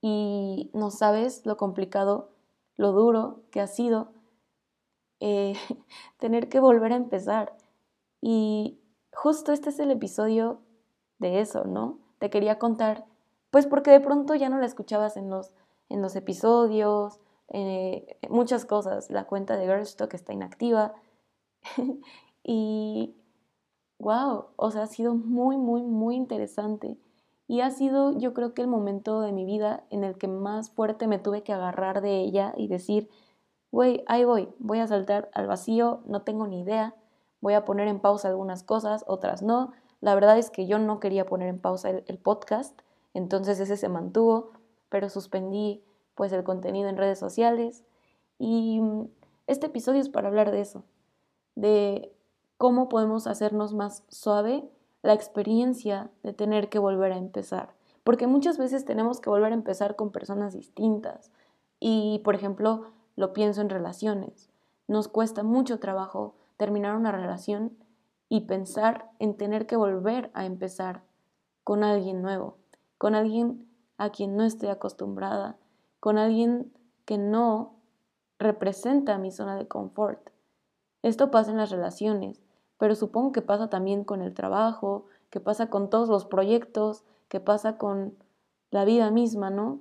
Y 0.00 0.70
no 0.72 0.90
sabes 0.90 1.44
lo 1.44 1.56
complicado, 1.56 2.30
lo 2.76 2.92
duro 2.92 3.42
que 3.50 3.60
ha 3.60 3.66
sido 3.66 4.12
eh, 5.20 5.54
tener 6.18 6.48
que 6.48 6.60
volver 6.60 6.92
a 6.92 6.96
empezar. 6.96 7.56
Y 8.20 8.78
justo 9.12 9.52
este 9.52 9.70
es 9.70 9.78
el 9.78 9.90
episodio 9.90 10.60
de 11.18 11.40
eso, 11.40 11.64
¿no? 11.64 11.98
Te 12.18 12.30
quería 12.30 12.58
contar, 12.58 13.04
pues 13.50 13.66
porque 13.66 13.90
de 13.90 14.00
pronto 14.00 14.34
ya 14.34 14.48
no 14.48 14.58
la 14.58 14.66
escuchabas 14.66 15.16
en 15.16 15.30
los, 15.30 15.52
en 15.88 16.02
los 16.02 16.16
episodios, 16.16 17.20
eh, 17.48 18.18
muchas 18.28 18.64
cosas, 18.64 19.10
la 19.10 19.24
cuenta 19.24 19.56
de 19.56 19.66
Girlstock 19.66 20.14
está 20.14 20.32
inactiva. 20.32 20.94
y 22.44 23.16
wow, 23.98 24.46
o 24.56 24.70
sea, 24.70 24.82
ha 24.82 24.86
sido 24.86 25.14
muy, 25.14 25.56
muy, 25.56 25.82
muy 25.82 26.16
interesante. 26.16 26.98
Y 27.48 27.60
ha 27.60 27.70
sido, 27.70 28.18
yo 28.18 28.34
creo 28.34 28.54
que 28.54 28.62
el 28.62 28.68
momento 28.68 29.20
de 29.20 29.32
mi 29.32 29.44
vida 29.44 29.84
en 29.90 30.02
el 30.02 30.18
que 30.18 30.28
más 30.28 30.70
fuerte 30.70 31.06
me 31.06 31.18
tuve 31.18 31.42
que 31.42 31.52
agarrar 31.52 32.00
de 32.00 32.20
ella 32.20 32.52
y 32.56 32.66
decir, 32.66 33.08
güey, 33.70 34.02
ahí 34.06 34.24
voy, 34.24 34.48
voy 34.58 34.80
a 34.80 34.86
saltar 34.86 35.30
al 35.32 35.46
vacío, 35.46 36.00
no 36.06 36.22
tengo 36.22 36.46
ni 36.46 36.60
idea, 36.60 36.94
voy 37.40 37.54
a 37.54 37.64
poner 37.64 37.86
en 37.88 38.00
pausa 38.00 38.28
algunas 38.28 38.62
cosas, 38.64 39.04
otras 39.06 39.42
no. 39.42 39.72
La 40.00 40.14
verdad 40.14 40.38
es 40.38 40.50
que 40.50 40.66
yo 40.66 40.78
no 40.78 40.98
quería 40.98 41.26
poner 41.26 41.48
en 41.48 41.60
pausa 41.60 41.90
el, 41.90 42.18
podcast, 42.18 42.78
entonces 43.14 43.60
ese 43.60 43.76
se 43.76 43.88
mantuvo, 43.88 44.50
pero 44.88 45.08
suspendí 45.08 45.84
pues 46.16 46.32
el 46.32 46.42
contenido 46.42 46.88
en 46.88 46.96
redes 46.96 47.20
sociales. 47.20 47.84
Y 48.38 48.80
mm, 48.80 49.08
este 49.46 49.66
episodio 49.66 50.00
es 50.00 50.08
para 50.08 50.26
hablar 50.26 50.50
de 50.50 50.60
eso, 50.60 50.82
de 51.54 52.12
cómo 52.58 52.88
podemos 52.88 53.28
hacernos 53.28 53.74
más 53.74 54.02
suave 54.08 54.68
la 55.02 55.12
experiencia 55.12 56.10
de 56.24 56.32
tener 56.32 56.68
que 56.68 56.80
volver 56.80 57.12
a 57.12 57.18
empezar, 57.18 57.74
porque 58.02 58.26
muchas 58.26 58.58
veces 58.58 58.84
tenemos 58.84 59.20
que 59.20 59.30
volver 59.30 59.52
a 59.52 59.56
empezar 59.56 59.94
con 59.94 60.10
personas 60.10 60.54
distintas. 60.54 61.30
Y 61.78 62.20
por 62.24 62.34
ejemplo 62.34 62.86
lo 63.14 63.32
pienso 63.32 63.60
en 63.60 63.70
relaciones, 63.70 64.50
nos 64.88 65.08
cuesta 65.08 65.42
mucho 65.42 65.78
trabajo 65.78 66.34
terminar 66.56 66.96
una 66.96 67.12
relación 67.12 67.76
y 68.28 68.42
pensar 68.42 69.10
en 69.18 69.36
tener 69.36 69.66
que 69.66 69.76
volver 69.76 70.30
a 70.34 70.46
empezar 70.46 71.02
con 71.62 71.84
alguien 71.84 72.22
nuevo, 72.22 72.56
con 72.98 73.14
alguien 73.14 73.68
a 73.98 74.10
quien 74.10 74.36
no 74.36 74.44
estoy 74.44 74.68
acostumbrada, 74.68 75.56
con 76.00 76.18
alguien 76.18 76.72
que 77.04 77.18
no 77.18 77.74
representa 78.38 79.18
mi 79.18 79.30
zona 79.30 79.56
de 79.56 79.66
confort. 79.66 80.30
Esto 81.02 81.30
pasa 81.30 81.50
en 81.50 81.56
las 81.56 81.70
relaciones, 81.70 82.42
pero 82.78 82.94
supongo 82.94 83.32
que 83.32 83.42
pasa 83.42 83.68
también 83.68 84.04
con 84.04 84.22
el 84.22 84.34
trabajo, 84.34 85.06
que 85.30 85.40
pasa 85.40 85.70
con 85.70 85.88
todos 85.90 86.08
los 86.08 86.26
proyectos, 86.26 87.04
que 87.28 87.40
pasa 87.40 87.78
con 87.78 88.16
la 88.70 88.84
vida 88.84 89.10
misma, 89.10 89.50
¿no? 89.50 89.80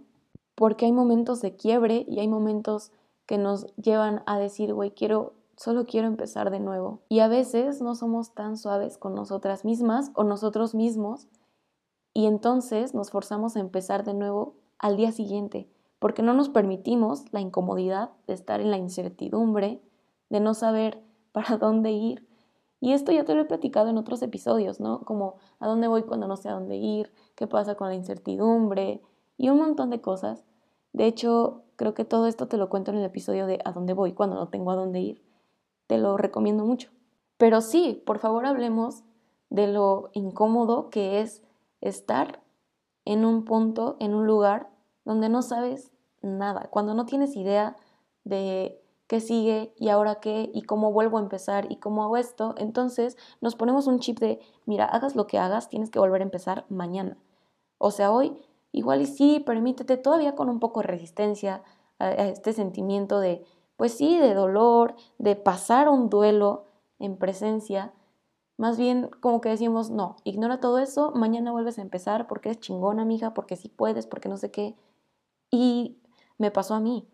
Porque 0.56 0.86
hay 0.86 0.92
momentos 0.92 1.42
de 1.42 1.56
quiebre 1.56 2.06
y 2.08 2.20
hay 2.20 2.28
momentos 2.28 2.92
que 3.26 3.38
nos 3.38 3.68
llevan 3.76 4.24
a 4.26 4.38
decir, 4.38 4.74
güey, 4.74 4.92
quiero 4.92 5.34
solo 5.58 5.86
quiero 5.86 6.08
empezar 6.08 6.52
de 6.52 6.60
nuevo. 6.60 7.02
Y 7.10 7.20
a 7.20 7.28
veces 7.28 7.82
no 7.82 7.96
somos 7.96 8.34
tan 8.34 8.58
suaves 8.58 8.98
con 8.98 9.16
nosotras 9.16 9.66
mismas 9.66 10.12
o 10.16 10.24
nosotros 10.24 10.76
mismos 10.76 11.28
y 12.14 12.26
entonces 12.28 12.94
nos 12.94 13.12
forzamos 13.12 13.56
a 13.56 13.60
empezar 13.60 14.04
de 14.04 14.14
nuevo 14.14 14.56
al 14.80 14.98
día 14.98 15.12
siguiente, 15.12 15.70
porque 16.06 16.22
no 16.22 16.36
nos 16.36 16.50
permitimos 16.50 17.24
la 17.32 17.42
incomodidad 17.42 18.12
de 18.28 18.36
estar 18.36 18.62
en 18.62 18.70
la 18.70 18.78
incertidumbre, 18.78 19.82
de 20.30 20.40
no 20.40 20.54
saber 20.54 21.02
para 21.32 21.58
dónde 21.58 21.94
ir. 21.94 22.28
Y 22.80 22.94
esto 22.94 23.12
ya 23.12 23.26
te 23.26 23.34
lo 23.34 23.42
he 23.42 23.46
platicado 23.46 23.90
en 23.90 23.98
otros 23.98 24.22
episodios, 24.22 24.80
¿no? 24.80 25.00
Como 25.00 25.38
a 25.60 25.68
dónde 25.68 25.88
voy 25.88 26.04
cuando 26.04 26.28
no 26.28 26.38
sé 26.38 26.50
a 26.50 26.54
dónde 26.54 26.76
ir, 26.76 27.12
qué 27.34 27.48
pasa 27.48 27.74
con 27.74 27.88
la 27.88 27.96
incertidumbre 27.96 29.02
y 29.36 29.50
un 29.50 29.58
montón 29.58 29.90
de 29.90 30.00
cosas. 30.00 30.46
De 30.94 31.08
hecho, 31.08 31.64
creo 31.76 31.96
que 31.96 32.06
todo 32.06 32.28
esto 32.28 32.48
te 32.48 32.58
lo 32.58 32.70
cuento 32.70 32.92
en 32.92 32.98
el 32.98 33.06
episodio 33.06 33.48
de 33.48 33.58
a 33.66 33.72
dónde 33.72 33.94
voy 33.94 34.14
cuando 34.14 34.36
no 34.36 34.50
tengo 34.50 34.70
a 34.70 34.76
dónde 34.76 35.00
ir 35.00 35.24
te 35.88 35.98
lo 35.98 36.18
recomiendo 36.18 36.66
mucho. 36.66 36.92
Pero 37.38 37.62
sí, 37.62 38.04
por 38.06 38.20
favor 38.20 38.46
hablemos 38.46 39.04
de 39.50 39.66
lo 39.66 40.12
incómodo 40.14 40.92
que 40.92 41.22
es 41.22 41.42
estar 41.82 42.44
en 43.06 43.26
un 43.26 43.44
punto, 43.44 43.98
en 44.00 44.14
un 44.14 44.28
lugar 44.28 44.70
donde 45.04 45.30
no 45.30 45.42
sabes 45.42 45.95
nada, 46.26 46.68
cuando 46.70 46.94
no 46.94 47.06
tienes 47.06 47.36
idea 47.36 47.76
de 48.24 48.82
qué 49.08 49.20
sigue 49.20 49.74
y 49.78 49.90
ahora 49.90 50.16
qué 50.16 50.50
y 50.54 50.64
cómo 50.64 50.92
vuelvo 50.92 51.18
a 51.18 51.22
empezar 51.22 51.72
y 51.72 51.78
cómo 51.78 52.04
hago 52.04 52.18
esto, 52.18 52.56
entonces 52.58 53.18
nos 53.42 53.56
ponemos 53.56 53.88
un 53.88 54.00
chip 54.00 54.20
de, 54.20 54.40
mira, 54.66 54.86
hagas 54.86 55.16
lo 55.16 55.28
que 55.28 55.38
hagas, 55.38 55.70
tienes 55.70 55.90
que 55.92 56.00
volver 56.00 56.22
a 56.22 56.26
empezar 56.26 56.66
mañana. 56.70 57.18
O 57.78 57.92
sea, 57.92 58.12
hoy 58.12 58.38
igual 58.72 59.02
y 59.02 59.06
sí, 59.06 59.40
permítete 59.46 59.98
todavía 59.98 60.36
con 60.36 60.50
un 60.50 60.60
poco 60.60 60.82
de 60.82 60.88
resistencia 60.88 61.64
a, 62.00 62.10
este 62.10 62.54
sentimiento 62.54 63.20
de 63.20 63.46
pues 63.78 63.94
sí, 63.94 64.18
de 64.18 64.34
dolor, 64.34 64.96
de 65.18 65.36
pasar 65.36 65.90
un 65.90 66.10
duelo 66.10 66.66
en 67.00 67.18
presencia, 67.18 67.94
más 68.58 68.78
bien 68.78 69.10
como 69.20 69.42
que 69.42 69.50
decimos, 69.50 69.90
no, 69.90 70.16
ignora 70.24 70.62
todo 70.62 70.80
eso, 70.80 71.12
mañana 71.14 71.52
vuelves 71.52 71.78
a 71.78 71.82
empezar 71.82 72.28
porque 72.28 72.50
eres 72.50 72.62
chingona, 72.62 73.04
mija, 73.04 73.34
porque 73.34 73.58
sí 73.58 73.68
puedes, 73.70 74.08
porque 74.08 74.30
no 74.30 74.38
sé 74.38 74.50
qué. 74.50 74.76
Y 75.52 75.98
me 76.38 76.52
pasó 76.52 76.76
a 76.76 76.80
mí. 76.80 77.08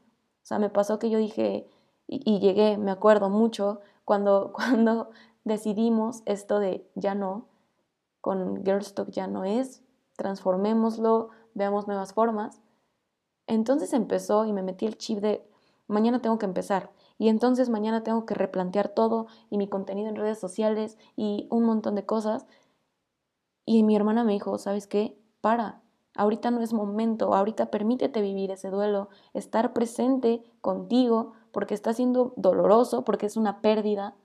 O 0.43 0.45
sea, 0.45 0.59
me 0.59 0.69
pasó 0.69 0.99
que 0.99 1.09
yo 1.09 1.17
dije, 1.17 1.67
y, 2.07 2.39
llegué, 2.39 2.77
me 2.77 2.91
acuerdo 2.91 3.29
mucho, 3.29 3.79
cuando, 4.05 4.51
cuando 4.55 5.11
decidimos 5.43 6.23
esto 6.25 6.59
de 6.59 6.89
ya 6.95 7.15
no, 7.15 7.47
con 8.19 8.63
Girlstock 8.63 9.09
ya 9.09 9.27
no 9.27 9.45
es, 9.45 9.83
transformémoslo, 10.17 11.29
veamos 11.53 11.87
nuevas 11.87 12.13
formas. 12.13 12.61
Entonces 13.47 13.93
empezó 13.93 14.45
y 14.45 14.53
me 14.53 14.61
metí 14.61 14.85
el 14.85 14.97
chip 14.97 15.19
de 15.19 15.47
mañana 15.87 16.21
tengo 16.21 16.37
que 16.37 16.45
empezar 16.45 16.91
y 17.21 17.29
entonces 17.29 17.69
mañana 17.69 18.01
tengo 18.01 18.25
que 18.25 18.33
replantear 18.33 18.89
todo 18.89 19.27
y 19.51 19.59
mi 19.59 19.67
contenido 19.67 20.09
en 20.09 20.15
redes 20.15 20.39
sociales 20.39 20.97
y 21.15 21.47
un 21.51 21.65
montón 21.65 21.93
de 21.93 22.03
cosas. 22.03 22.47
Y 23.63 23.83
mi 23.83 23.95
hermana 23.95 24.23
me 24.23 24.33
dijo, 24.33 24.57
¿sabes 24.57 24.87
qué? 24.87 25.21
Para, 25.39 25.80
ahorita 26.15 26.51
no 26.51 26.61
es 26.61 26.73
momento, 26.73 27.33
ahorita 27.33 27.67
permítete 27.67 28.21
vivir 28.21 28.51
ese 28.51 28.69
duelo, 28.69 29.09
estar 29.33 29.73
presente 29.73 30.43
contigo 30.61 31.33
porque 31.51 31.73
está 31.73 31.93
siendo 31.93 32.33
doloroso, 32.35 33.03
porque 33.03 33.25
es 33.25 33.37
una 33.37 33.61
pérdida, 33.61 34.15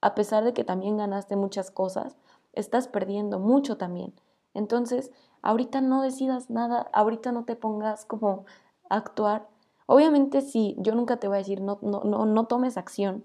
a 0.00 0.14
pesar 0.14 0.44
de 0.44 0.52
que 0.52 0.64
también 0.64 0.96
ganaste 0.96 1.36
muchas 1.36 1.70
cosas, 1.70 2.16
estás 2.52 2.88
perdiendo 2.88 3.38
mucho 3.38 3.76
también. 3.76 4.14
Entonces, 4.54 5.12
ahorita 5.42 5.80
no 5.80 6.02
decidas 6.02 6.50
nada, 6.50 6.88
ahorita 6.92 7.32
no 7.32 7.44
te 7.44 7.56
pongas 7.56 8.04
como 8.04 8.44
a 8.88 8.96
actuar 8.96 9.48
Obviamente 9.86 10.40
sí, 10.42 10.74
yo 10.78 10.94
nunca 10.94 11.18
te 11.18 11.28
voy 11.28 11.36
a 11.36 11.38
decir 11.38 11.60
no, 11.60 11.78
no, 11.80 12.02
no, 12.02 12.26
no 12.26 12.46
tomes 12.46 12.76
acción, 12.76 13.24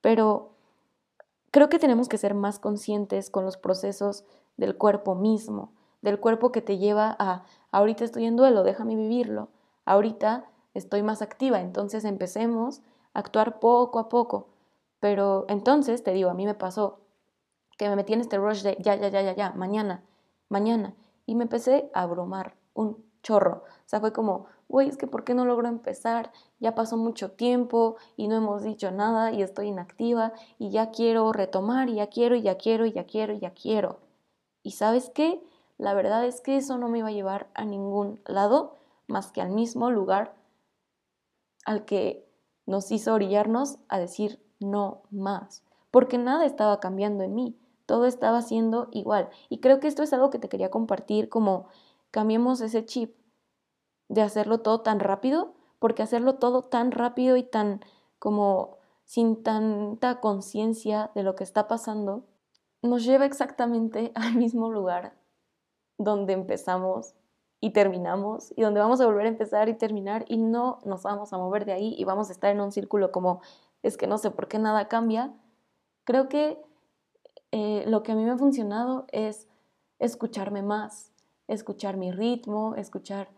pero 0.00 0.50
creo 1.52 1.68
que 1.68 1.78
tenemos 1.78 2.08
que 2.08 2.18
ser 2.18 2.34
más 2.34 2.58
conscientes 2.58 3.30
con 3.30 3.44
los 3.44 3.56
procesos 3.56 4.24
del 4.56 4.76
cuerpo 4.76 5.14
mismo, 5.14 5.72
del 6.02 6.20
cuerpo 6.20 6.52
que 6.52 6.62
te 6.62 6.78
lleva 6.78 7.16
a, 7.18 7.44
ahorita 7.72 8.04
estoy 8.04 8.24
en 8.26 8.36
duelo, 8.36 8.62
déjame 8.62 8.96
vivirlo, 8.96 9.48
ahorita 9.84 10.50
estoy 10.74 11.02
más 11.02 11.22
activa, 11.22 11.60
entonces 11.60 12.04
empecemos 12.04 12.80
a 13.14 13.20
actuar 13.20 13.60
poco 13.60 13.98
a 13.98 14.08
poco. 14.08 14.48
Pero 15.00 15.46
entonces, 15.48 16.02
te 16.02 16.12
digo, 16.12 16.30
a 16.30 16.34
mí 16.34 16.44
me 16.44 16.54
pasó 16.54 17.00
que 17.78 17.88
me 17.88 17.96
metí 17.96 18.12
en 18.12 18.20
este 18.20 18.36
rush 18.36 18.62
de 18.62 18.76
ya, 18.80 18.94
ya, 18.96 19.08
ya, 19.08 19.22
ya, 19.22 19.34
ya, 19.34 19.52
mañana, 19.52 20.02
mañana, 20.48 20.94
y 21.26 21.34
me 21.34 21.44
empecé 21.44 21.90
a 21.94 22.02
abrumar 22.02 22.54
un 22.74 23.02
chorro. 23.22 23.64
O 23.64 23.88
sea, 23.88 24.00
fue 24.00 24.12
como, 24.12 24.46
güey, 24.68 24.88
es 24.88 24.96
que 24.96 25.06
¿por 25.06 25.24
qué 25.24 25.34
no 25.34 25.44
logro 25.44 25.68
empezar? 25.68 26.32
Ya 26.58 26.74
pasó 26.74 26.96
mucho 26.96 27.32
tiempo 27.32 27.96
y 28.16 28.28
no 28.28 28.36
hemos 28.36 28.62
dicho 28.62 28.90
nada 28.90 29.32
y 29.32 29.42
estoy 29.42 29.68
inactiva 29.68 30.32
y 30.58 30.70
ya 30.70 30.90
quiero 30.90 31.32
retomar 31.32 31.88
y 31.88 31.96
ya 31.96 32.08
quiero 32.08 32.36
y 32.36 32.42
ya 32.42 32.56
quiero 32.56 32.86
y 32.86 32.92
ya 32.92 33.04
quiero 33.04 33.32
y 33.32 33.40
ya 33.40 33.52
quiero. 33.54 34.00
¿Y 34.62 34.72
sabes 34.72 35.10
qué? 35.10 35.42
La 35.80 35.94
verdad 35.94 36.26
es 36.26 36.42
que 36.42 36.58
eso 36.58 36.76
no 36.76 36.90
me 36.90 36.98
iba 36.98 37.08
a 37.08 37.12
llevar 37.12 37.48
a 37.54 37.64
ningún 37.64 38.20
lado 38.26 38.76
más 39.08 39.32
que 39.32 39.40
al 39.40 39.48
mismo 39.48 39.90
lugar 39.90 40.36
al 41.64 41.86
que 41.86 42.30
nos 42.66 42.90
hizo 42.92 43.14
orillarnos 43.14 43.78
a 43.88 43.98
decir 43.98 44.44
no 44.58 45.04
más, 45.10 45.64
porque 45.90 46.18
nada 46.18 46.44
estaba 46.44 46.80
cambiando 46.80 47.24
en 47.24 47.34
mí, 47.34 47.58
todo 47.86 48.04
estaba 48.04 48.42
siendo 48.42 48.88
igual. 48.92 49.30
Y 49.48 49.60
creo 49.60 49.80
que 49.80 49.88
esto 49.88 50.02
es 50.02 50.12
algo 50.12 50.28
que 50.28 50.38
te 50.38 50.50
quería 50.50 50.70
compartir 50.70 51.30
como 51.30 51.66
cambiemos 52.10 52.60
ese 52.60 52.84
chip 52.84 53.16
de 54.10 54.20
hacerlo 54.20 54.60
todo 54.60 54.82
tan 54.82 55.00
rápido, 55.00 55.54
porque 55.78 56.02
hacerlo 56.02 56.34
todo 56.34 56.60
tan 56.60 56.90
rápido 56.90 57.38
y 57.38 57.42
tan 57.42 57.80
como 58.18 58.76
sin 59.04 59.42
tanta 59.42 60.20
conciencia 60.20 61.10
de 61.14 61.22
lo 61.22 61.36
que 61.36 61.44
está 61.44 61.68
pasando, 61.68 62.26
nos 62.82 63.02
lleva 63.02 63.24
exactamente 63.24 64.12
al 64.14 64.34
mismo 64.34 64.70
lugar 64.70 65.19
donde 66.00 66.32
empezamos 66.32 67.14
y 67.60 67.70
terminamos 67.70 68.54
y 68.56 68.62
donde 68.62 68.80
vamos 68.80 69.02
a 69.02 69.06
volver 69.06 69.26
a 69.26 69.28
empezar 69.28 69.68
y 69.68 69.74
terminar 69.74 70.24
y 70.28 70.38
no 70.38 70.78
nos 70.84 71.02
vamos 71.02 71.32
a 71.34 71.38
mover 71.38 71.66
de 71.66 71.72
ahí 71.72 71.94
y 71.98 72.04
vamos 72.04 72.30
a 72.30 72.32
estar 72.32 72.50
en 72.50 72.60
un 72.60 72.72
círculo 72.72 73.12
como 73.12 73.42
es 73.82 73.98
que 73.98 74.06
no 74.06 74.16
sé 74.16 74.30
por 74.30 74.48
qué 74.48 74.58
nada 74.58 74.88
cambia. 74.88 75.32
Creo 76.04 76.28
que 76.30 76.58
eh, 77.52 77.84
lo 77.86 78.02
que 78.02 78.12
a 78.12 78.14
mí 78.14 78.24
me 78.24 78.30
ha 78.30 78.38
funcionado 78.38 79.04
es 79.12 79.46
escucharme 79.98 80.62
más, 80.62 81.12
escuchar 81.48 81.98
mi 81.98 82.12
ritmo, 82.12 82.74
escuchar 82.76 83.28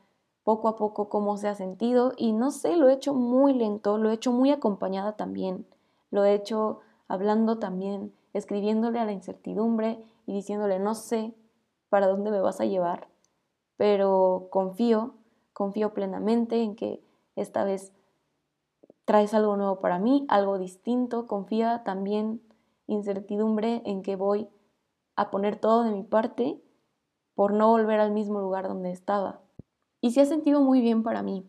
poco 0.44 0.68
a 0.68 0.76
poco 0.76 1.08
cómo 1.08 1.36
se 1.36 1.48
ha 1.48 1.56
sentido 1.56 2.12
y 2.16 2.32
no 2.32 2.52
sé, 2.52 2.76
lo 2.76 2.88
he 2.88 2.94
hecho 2.94 3.14
muy 3.14 3.54
lento, 3.54 3.98
lo 3.98 4.10
he 4.10 4.14
hecho 4.14 4.30
muy 4.30 4.52
acompañada 4.52 5.16
también, 5.16 5.66
lo 6.12 6.24
he 6.24 6.34
hecho 6.34 6.78
hablando 7.08 7.58
también, 7.58 8.12
escribiéndole 8.34 9.00
a 9.00 9.04
la 9.04 9.12
incertidumbre 9.12 10.04
y 10.26 10.32
diciéndole 10.32 10.78
no 10.78 10.94
sé 10.94 11.34
para 11.92 12.06
dónde 12.06 12.30
me 12.30 12.40
vas 12.40 12.58
a 12.58 12.64
llevar, 12.64 13.06
pero 13.76 14.48
confío, 14.50 15.12
confío 15.52 15.92
plenamente 15.92 16.62
en 16.62 16.74
que 16.74 17.04
esta 17.36 17.64
vez 17.64 17.92
traes 19.04 19.34
algo 19.34 19.58
nuevo 19.58 19.78
para 19.80 19.98
mí, 19.98 20.24
algo 20.30 20.56
distinto, 20.56 21.26
confía 21.26 21.82
también 21.84 22.40
incertidumbre 22.86 23.82
en 23.84 24.00
que 24.00 24.16
voy 24.16 24.48
a 25.16 25.30
poner 25.30 25.56
todo 25.56 25.84
de 25.84 25.90
mi 25.90 26.02
parte 26.02 26.62
por 27.34 27.52
no 27.52 27.68
volver 27.68 28.00
al 28.00 28.12
mismo 28.12 28.40
lugar 28.40 28.68
donde 28.68 28.90
estaba. 28.90 29.42
Y 30.00 30.12
se 30.12 30.22
ha 30.22 30.24
sentido 30.24 30.62
muy 30.62 30.80
bien 30.80 31.02
para 31.02 31.22
mí. 31.22 31.46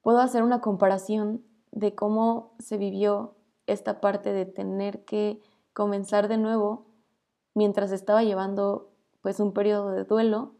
Puedo 0.00 0.20
hacer 0.20 0.42
una 0.42 0.62
comparación 0.62 1.44
de 1.70 1.94
cómo 1.94 2.54
se 2.60 2.78
vivió 2.78 3.34
esta 3.66 4.00
parte 4.00 4.32
de 4.32 4.46
tener 4.46 5.04
que 5.04 5.42
comenzar 5.74 6.28
de 6.28 6.38
nuevo 6.38 6.86
mientras 7.52 7.92
estaba 7.92 8.22
llevando 8.22 8.95
pues 9.26 9.40
un 9.40 9.50
periodo 9.50 9.90
de 9.90 10.04
duelo 10.04 10.52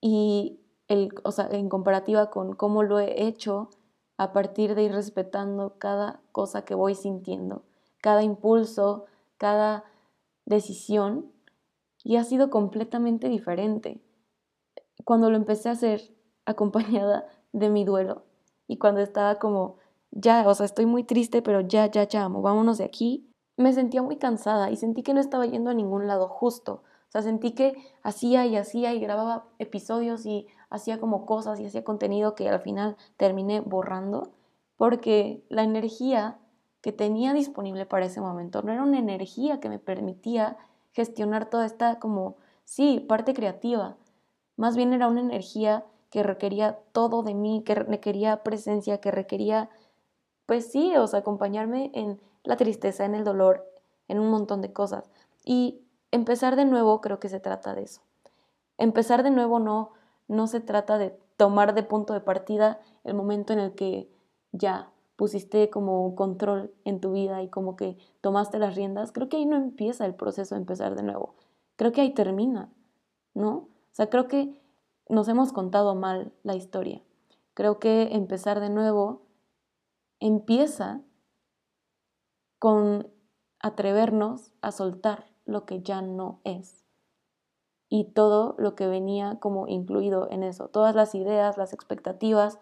y 0.00 0.58
el, 0.88 1.10
o 1.22 1.32
sea, 1.32 1.48
en 1.50 1.68
comparativa 1.68 2.30
con 2.30 2.54
cómo 2.54 2.82
lo 2.82 2.98
he 2.98 3.26
hecho 3.26 3.68
a 4.16 4.32
partir 4.32 4.74
de 4.74 4.84
ir 4.84 4.92
respetando 4.92 5.76
cada 5.76 6.22
cosa 6.32 6.64
que 6.64 6.74
voy 6.74 6.94
sintiendo, 6.94 7.66
cada 8.00 8.22
impulso, 8.22 9.04
cada 9.36 9.84
decisión 10.46 11.30
y 12.02 12.16
ha 12.16 12.24
sido 12.24 12.48
completamente 12.48 13.28
diferente. 13.28 14.00
Cuando 15.04 15.28
lo 15.28 15.36
empecé 15.36 15.68
a 15.68 15.72
hacer 15.72 16.00
acompañada 16.46 17.26
de 17.52 17.68
mi 17.68 17.84
duelo 17.84 18.22
y 18.66 18.78
cuando 18.78 19.02
estaba 19.02 19.38
como, 19.38 19.76
ya, 20.10 20.48
o 20.48 20.54
sea, 20.54 20.64
estoy 20.64 20.86
muy 20.86 21.04
triste, 21.04 21.42
pero 21.42 21.60
ya, 21.60 21.84
ya, 21.90 22.08
ya, 22.08 22.24
amo, 22.24 22.40
vámonos 22.40 22.78
de 22.78 22.84
aquí, 22.84 23.30
me 23.58 23.74
sentía 23.74 24.00
muy 24.00 24.16
cansada 24.16 24.70
y 24.70 24.76
sentí 24.76 25.02
que 25.02 25.12
no 25.12 25.20
estaba 25.20 25.44
yendo 25.44 25.68
a 25.68 25.74
ningún 25.74 26.06
lado 26.06 26.28
justo. 26.28 26.84
O 27.12 27.18
sea, 27.20 27.20
sentí 27.20 27.52
que 27.52 27.74
hacía 28.02 28.46
y 28.46 28.56
hacía 28.56 28.94
y 28.94 28.98
grababa 28.98 29.44
episodios 29.58 30.24
y 30.24 30.46
hacía 30.70 30.98
como 30.98 31.26
cosas 31.26 31.60
y 31.60 31.66
hacía 31.66 31.84
contenido 31.84 32.34
que 32.34 32.48
al 32.48 32.58
final 32.60 32.96
terminé 33.18 33.60
borrando 33.60 34.30
porque 34.78 35.44
la 35.50 35.62
energía 35.62 36.38
que 36.80 36.90
tenía 36.90 37.34
disponible 37.34 37.84
para 37.84 38.06
ese 38.06 38.22
momento 38.22 38.62
no 38.62 38.72
era 38.72 38.82
una 38.82 38.98
energía 38.98 39.60
que 39.60 39.68
me 39.68 39.78
permitía 39.78 40.56
gestionar 40.92 41.50
toda 41.50 41.66
esta 41.66 41.98
como, 41.98 42.36
sí, 42.64 42.98
parte 42.98 43.34
creativa. 43.34 43.98
Más 44.56 44.74
bien 44.74 44.94
era 44.94 45.06
una 45.06 45.20
energía 45.20 45.84
que 46.08 46.22
requería 46.22 46.78
todo 46.92 47.22
de 47.22 47.34
mí, 47.34 47.62
que 47.62 47.74
requería 47.74 48.42
presencia, 48.42 49.02
que 49.02 49.10
requería, 49.10 49.68
pues 50.46 50.72
sí, 50.72 50.96
o 50.96 51.06
sea, 51.06 51.18
acompañarme 51.18 51.90
en 51.92 52.22
la 52.42 52.56
tristeza, 52.56 53.04
en 53.04 53.14
el 53.14 53.24
dolor, 53.24 53.70
en 54.08 54.18
un 54.18 54.30
montón 54.30 54.62
de 54.62 54.72
cosas. 54.72 55.10
Y 55.44 55.82
empezar 56.12 56.54
de 56.54 56.64
nuevo 56.64 57.00
creo 57.00 57.18
que 57.18 57.28
se 57.28 57.40
trata 57.40 57.74
de 57.74 57.82
eso. 57.82 58.02
Empezar 58.78 59.22
de 59.24 59.30
nuevo 59.30 59.58
no, 59.58 59.90
no 60.28 60.46
se 60.46 60.60
trata 60.60 60.98
de 60.98 61.18
tomar 61.36 61.74
de 61.74 61.82
punto 61.82 62.12
de 62.12 62.20
partida 62.20 62.80
el 63.02 63.14
momento 63.14 63.52
en 63.52 63.58
el 63.58 63.74
que 63.74 64.08
ya 64.52 64.92
pusiste 65.16 65.70
como 65.70 66.14
control 66.14 66.72
en 66.84 67.00
tu 67.00 67.12
vida 67.12 67.42
y 67.42 67.48
como 67.48 67.76
que 67.76 67.96
tomaste 68.20 68.58
las 68.58 68.76
riendas, 68.76 69.12
creo 69.12 69.28
que 69.28 69.38
ahí 69.38 69.46
no 69.46 69.56
empieza 69.56 70.06
el 70.06 70.14
proceso 70.14 70.54
de 70.54 70.60
empezar 70.60 70.94
de 70.94 71.02
nuevo. 71.02 71.34
Creo 71.76 71.92
que 71.92 72.00
ahí 72.00 72.14
termina, 72.14 72.72
¿no? 73.34 73.50
O 73.50 73.68
sea, 73.92 74.08
creo 74.10 74.28
que 74.28 74.60
nos 75.08 75.28
hemos 75.28 75.52
contado 75.52 75.94
mal 75.94 76.32
la 76.42 76.54
historia. 76.54 77.02
Creo 77.54 77.78
que 77.78 78.14
empezar 78.14 78.60
de 78.60 78.70
nuevo 78.70 79.22
empieza 80.20 81.00
con 82.58 83.08
atrevernos 83.58 84.52
a 84.60 84.72
soltar 84.72 85.31
lo 85.44 85.64
que 85.64 85.82
ya 85.82 86.02
no 86.02 86.40
es 86.44 86.84
y 87.88 88.04
todo 88.04 88.54
lo 88.58 88.74
que 88.74 88.86
venía 88.86 89.38
como 89.38 89.68
incluido 89.68 90.30
en 90.30 90.42
eso, 90.42 90.68
todas 90.68 90.94
las 90.94 91.14
ideas, 91.14 91.58
las 91.58 91.74
expectativas, 91.74 92.58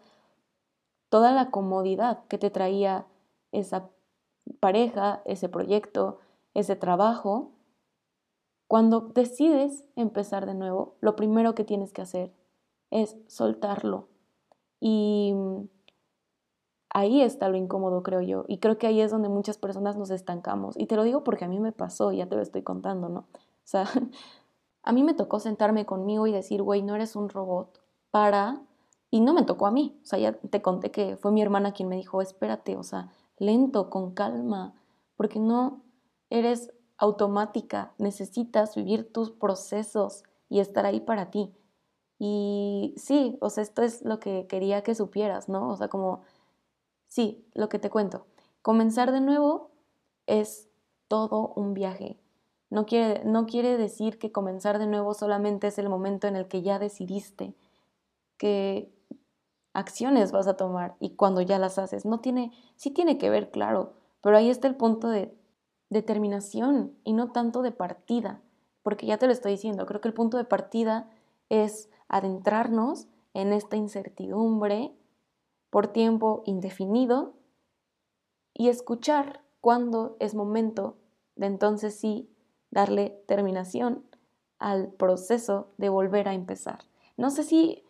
toda 1.08 1.32
la 1.32 1.50
comodidad 1.50 2.24
que 2.26 2.36
te 2.36 2.50
traía 2.50 3.06
esa 3.52 3.90
pareja, 4.58 5.22
ese 5.24 5.48
proyecto, 5.48 6.18
ese 6.54 6.74
trabajo, 6.74 7.52
cuando 8.66 9.00
decides 9.00 9.84
empezar 9.96 10.46
de 10.46 10.54
nuevo, 10.54 10.96
lo 11.00 11.16
primero 11.16 11.54
que 11.54 11.64
tienes 11.64 11.92
que 11.92 12.02
hacer 12.02 12.32
es 12.90 13.16
soltarlo. 13.26 14.08
Y 14.80 15.34
ahí 16.90 17.22
está 17.22 17.48
lo 17.48 17.56
incómodo, 17.56 18.02
creo 18.02 18.20
yo. 18.20 18.44
Y 18.48 18.58
creo 18.58 18.78
que 18.78 18.86
ahí 18.86 19.00
es 19.00 19.10
donde 19.10 19.28
muchas 19.28 19.56
personas 19.56 19.96
nos 19.96 20.10
estancamos. 20.10 20.76
Y 20.78 20.86
te 20.86 20.96
lo 20.96 21.04
digo 21.04 21.24
porque 21.24 21.44
a 21.44 21.48
mí 21.48 21.58
me 21.60 21.72
pasó, 21.72 22.12
ya 22.12 22.26
te 22.26 22.36
lo 22.36 22.42
estoy 22.42 22.62
contando, 22.62 23.08
¿no? 23.08 23.20
O 23.20 23.64
sea, 23.64 23.84
a 24.82 24.92
mí 24.92 25.02
me 25.02 25.14
tocó 25.14 25.40
sentarme 25.40 25.86
conmigo 25.86 26.26
y 26.26 26.32
decir, 26.32 26.62
güey, 26.62 26.82
no 26.82 26.94
eres 26.94 27.16
un 27.16 27.28
robot 27.28 27.80
para 28.10 28.60
y 29.10 29.20
no 29.20 29.32
me 29.32 29.44
tocó 29.44 29.66
a 29.66 29.70
mí. 29.70 29.98
O 30.02 30.06
sea, 30.06 30.18
ya 30.18 30.32
te 30.32 30.62
conté 30.62 30.90
que 30.90 31.16
fue 31.16 31.32
mi 31.32 31.42
hermana 31.42 31.72
quien 31.72 31.88
me 31.88 31.96
dijo, 31.96 32.20
espérate, 32.20 32.76
o 32.76 32.82
sea, 32.82 33.08
lento, 33.38 33.88
con 33.90 34.12
calma, 34.12 34.74
porque 35.16 35.38
no 35.38 35.82
eres 36.28 36.72
automática, 36.98 37.94
necesitas 37.98 38.76
vivir 38.76 39.10
tus 39.12 39.30
procesos 39.30 40.24
y 40.48 40.60
estar 40.60 40.86
ahí 40.86 41.00
para 41.00 41.30
ti. 41.30 41.54
Y 42.18 42.94
sí, 42.98 43.38
o 43.40 43.48
sea, 43.48 43.62
esto 43.62 43.82
es 43.82 44.02
lo 44.04 44.20
que 44.20 44.46
quería 44.46 44.82
que 44.82 44.94
supieras, 44.94 45.48
¿no? 45.48 45.70
O 45.70 45.76
sea, 45.76 45.88
como, 45.88 46.20
sí, 47.10 47.44
lo 47.52 47.68
que 47.68 47.78
te 47.78 47.90
cuento. 47.90 48.24
Comenzar 48.62 49.12
de 49.12 49.20
nuevo 49.20 49.70
es 50.26 50.70
todo 51.08 51.52
un 51.56 51.74
viaje. 51.74 52.18
No 52.70 52.86
quiere, 52.86 53.24
no 53.24 53.46
quiere 53.46 53.76
decir 53.76 54.18
que 54.18 54.32
comenzar 54.32 54.78
de 54.78 54.86
nuevo 54.86 55.12
solamente 55.12 55.66
es 55.66 55.78
el 55.78 55.90
momento 55.90 56.28
en 56.28 56.36
el 56.36 56.46
que 56.48 56.62
ya 56.62 56.78
decidiste 56.78 57.54
que 58.38 58.90
acciones 59.74 60.32
vas 60.32 60.46
a 60.46 60.56
tomar 60.56 60.96
y 61.00 61.10
cuando 61.10 61.40
ya 61.40 61.58
las 61.58 61.78
haces. 61.78 62.06
No 62.06 62.20
tiene, 62.20 62.52
sí 62.76 62.90
tiene 62.90 63.18
que 63.18 63.28
ver, 63.28 63.50
claro, 63.50 63.92
pero 64.22 64.36
ahí 64.36 64.48
está 64.48 64.68
el 64.68 64.76
punto 64.76 65.08
de 65.08 65.34
determinación 65.90 66.94
y 67.04 67.12
no 67.12 67.32
tanto 67.32 67.62
de 67.62 67.72
partida, 67.72 68.40
porque 68.82 69.06
ya 69.06 69.18
te 69.18 69.26
lo 69.26 69.32
estoy 69.32 69.52
diciendo, 69.52 69.84
creo 69.84 70.00
que 70.00 70.08
el 70.08 70.14
punto 70.14 70.36
de 70.36 70.44
partida 70.44 71.10
es 71.48 71.90
adentrarnos 72.08 73.08
en 73.34 73.52
esta 73.52 73.76
incertidumbre 73.76 74.92
por 75.70 75.88
tiempo 75.88 76.42
indefinido 76.46 77.34
y 78.54 78.68
escuchar 78.68 79.42
cuándo 79.60 80.16
es 80.20 80.34
momento 80.34 80.96
de 81.36 81.46
entonces 81.46 81.98
sí 81.98 82.28
darle 82.70 83.22
terminación 83.26 84.04
al 84.58 84.88
proceso 84.88 85.68
de 85.78 85.88
volver 85.88 86.28
a 86.28 86.34
empezar. 86.34 86.80
No 87.16 87.30
sé 87.30 87.42
si 87.44 87.84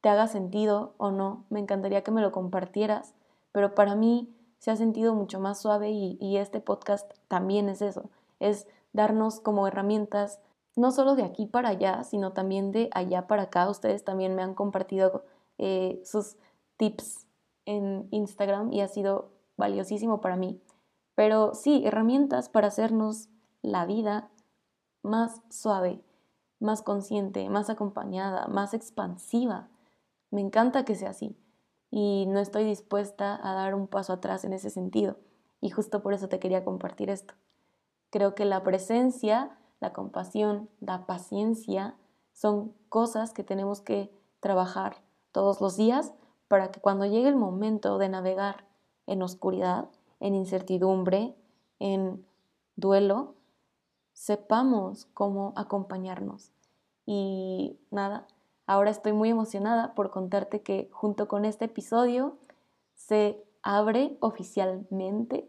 te 0.00 0.08
haga 0.08 0.28
sentido 0.28 0.94
o 0.98 1.10
no, 1.10 1.44
me 1.50 1.60
encantaría 1.60 2.02
que 2.02 2.10
me 2.10 2.22
lo 2.22 2.32
compartieras, 2.32 3.14
pero 3.52 3.74
para 3.74 3.94
mí 3.94 4.34
se 4.58 4.70
ha 4.70 4.76
sentido 4.76 5.14
mucho 5.14 5.40
más 5.40 5.60
suave 5.60 5.90
y, 5.90 6.36
este 6.36 6.60
podcast 6.60 7.10
también 7.28 7.68
es 7.68 7.82
eso, 7.82 8.10
es 8.40 8.66
darnos 8.92 9.40
como 9.40 9.66
herramientas 9.66 10.40
no 10.74 10.90
solo 10.90 11.14
de 11.14 11.22
aquí 11.22 11.46
para 11.46 11.70
allá, 11.70 12.04
sino 12.04 12.32
también 12.32 12.70
de 12.70 12.90
allá 12.92 13.26
para 13.26 13.44
acá. 13.44 13.68
Ustedes 13.70 14.04
también 14.04 14.34
me 14.34 14.42
han 14.42 14.54
compartido 14.54 15.24
eh, 15.56 16.02
sus 16.04 16.36
tips 16.76 17.26
en 17.64 18.08
Instagram 18.10 18.72
y 18.72 18.80
ha 18.80 18.88
sido 18.88 19.30
valiosísimo 19.56 20.20
para 20.20 20.36
mí. 20.36 20.60
Pero 21.14 21.54
sí, 21.54 21.82
herramientas 21.84 22.48
para 22.48 22.68
hacernos 22.68 23.28
la 23.62 23.86
vida 23.86 24.30
más 25.02 25.40
suave, 25.50 26.02
más 26.60 26.82
consciente, 26.82 27.48
más 27.48 27.70
acompañada, 27.70 28.46
más 28.48 28.74
expansiva. 28.74 29.68
Me 30.30 30.40
encanta 30.40 30.84
que 30.84 30.94
sea 30.94 31.10
así 31.10 31.36
y 31.90 32.26
no 32.28 32.38
estoy 32.38 32.64
dispuesta 32.64 33.38
a 33.42 33.54
dar 33.54 33.74
un 33.74 33.86
paso 33.86 34.12
atrás 34.12 34.44
en 34.44 34.52
ese 34.52 34.70
sentido. 34.70 35.16
Y 35.60 35.70
justo 35.70 36.02
por 36.02 36.12
eso 36.12 36.28
te 36.28 36.38
quería 36.38 36.64
compartir 36.64 37.10
esto. 37.10 37.34
Creo 38.10 38.34
que 38.34 38.44
la 38.44 38.62
presencia, 38.62 39.56
la 39.80 39.92
compasión, 39.92 40.68
la 40.80 41.06
paciencia 41.06 41.96
son 42.32 42.74
cosas 42.88 43.32
que 43.32 43.42
tenemos 43.42 43.80
que 43.80 44.12
trabajar 44.40 45.02
todos 45.32 45.60
los 45.60 45.76
días 45.76 46.12
para 46.48 46.70
que 46.70 46.80
cuando 46.80 47.06
llegue 47.06 47.28
el 47.28 47.36
momento 47.36 47.98
de 47.98 48.08
navegar 48.08 48.64
en 49.06 49.22
oscuridad, 49.22 49.88
en 50.20 50.34
incertidumbre, 50.34 51.34
en 51.78 52.24
duelo, 52.76 53.34
sepamos 54.12 55.06
cómo 55.14 55.52
acompañarnos. 55.56 56.52
Y 57.04 57.78
nada, 57.90 58.26
Ahora 58.66 58.90
estoy 58.90 59.12
muy 59.12 59.30
emocionada 59.30 59.94
por 59.94 60.10
contarte 60.10 60.60
que 60.60 60.88
junto 60.90 61.28
con 61.28 61.44
este 61.44 61.66
episodio 61.66 62.36
se 62.94 63.40
abre 63.62 64.16
oficialmente 64.20 65.48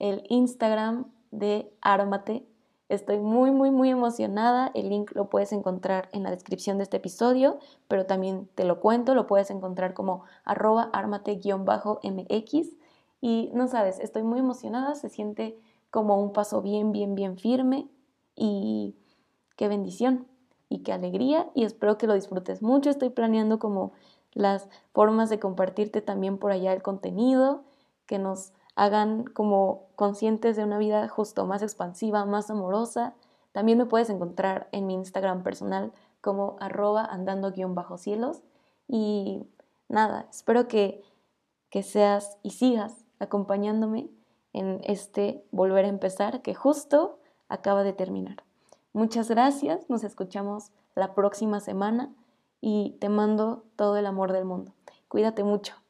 el 0.00 0.24
Instagram 0.28 1.06
de 1.30 1.72
Ármate. 1.80 2.44
Estoy 2.88 3.18
muy, 3.18 3.50
muy, 3.50 3.70
muy 3.70 3.90
emocionada. 3.90 4.70
El 4.74 4.88
link 4.90 5.10
lo 5.14 5.28
puedes 5.28 5.52
encontrar 5.52 6.08
en 6.12 6.22
la 6.22 6.30
descripción 6.30 6.78
de 6.78 6.84
este 6.84 6.98
episodio, 6.98 7.58
pero 7.88 8.06
también 8.06 8.48
te 8.54 8.64
lo 8.64 8.80
cuento, 8.80 9.14
lo 9.14 9.26
puedes 9.26 9.50
encontrar 9.50 9.92
como 9.92 10.22
arroba 10.44 10.90
armate-mx. 10.92 12.76
Y 13.20 13.50
no 13.54 13.66
sabes, 13.66 13.98
estoy 13.98 14.22
muy 14.22 14.38
emocionada, 14.38 14.94
se 14.94 15.08
siente 15.08 15.58
como 15.90 16.22
un 16.22 16.32
paso 16.32 16.62
bien, 16.62 16.92
bien, 16.92 17.14
bien 17.14 17.38
firme 17.38 17.88
y 18.36 18.94
qué 19.56 19.66
bendición 19.66 20.26
y 20.68 20.80
qué 20.80 20.92
alegría 20.92 21.48
y 21.54 21.64
espero 21.64 21.98
que 21.98 22.06
lo 22.06 22.14
disfrutes 22.14 22.62
mucho. 22.62 22.90
Estoy 22.90 23.10
planeando 23.10 23.58
como 23.58 23.92
las 24.32 24.68
formas 24.92 25.30
de 25.30 25.40
compartirte 25.40 26.02
también 26.02 26.38
por 26.38 26.52
allá 26.52 26.72
el 26.72 26.82
contenido, 26.82 27.64
que 28.06 28.18
nos 28.18 28.52
hagan 28.76 29.24
como 29.24 29.88
conscientes 29.96 30.56
de 30.56 30.64
una 30.64 30.78
vida 30.78 31.08
justo 31.08 31.46
más 31.46 31.62
expansiva, 31.62 32.24
más 32.26 32.50
amorosa. 32.50 33.14
También 33.52 33.78
me 33.78 33.86
puedes 33.86 34.10
encontrar 34.10 34.68
en 34.70 34.86
mi 34.86 34.94
Instagram 34.94 35.42
personal 35.42 35.92
como 36.20 36.56
arroba 36.60 37.04
andando-cielos. 37.04 38.42
Y 38.86 39.46
nada, 39.88 40.26
espero 40.30 40.68
que, 40.68 41.02
que 41.70 41.82
seas 41.82 42.38
y 42.42 42.50
sigas 42.50 43.04
acompañándome 43.18 44.10
en 44.52 44.80
este 44.84 45.44
volver 45.50 45.86
a 45.86 45.88
empezar 45.88 46.42
que 46.42 46.54
justo 46.54 47.18
acaba 47.48 47.82
de 47.82 47.94
terminar. 47.94 48.44
Muchas 48.92 49.28
gracias, 49.28 49.88
nos 49.88 50.04
escuchamos 50.04 50.70
la 50.94 51.14
próxima 51.14 51.60
semana 51.60 52.14
y 52.60 52.96
te 53.00 53.08
mando 53.08 53.64
todo 53.76 53.96
el 53.96 54.06
amor 54.06 54.32
del 54.32 54.44
mundo. 54.44 54.72
Cuídate 55.08 55.44
mucho. 55.44 55.85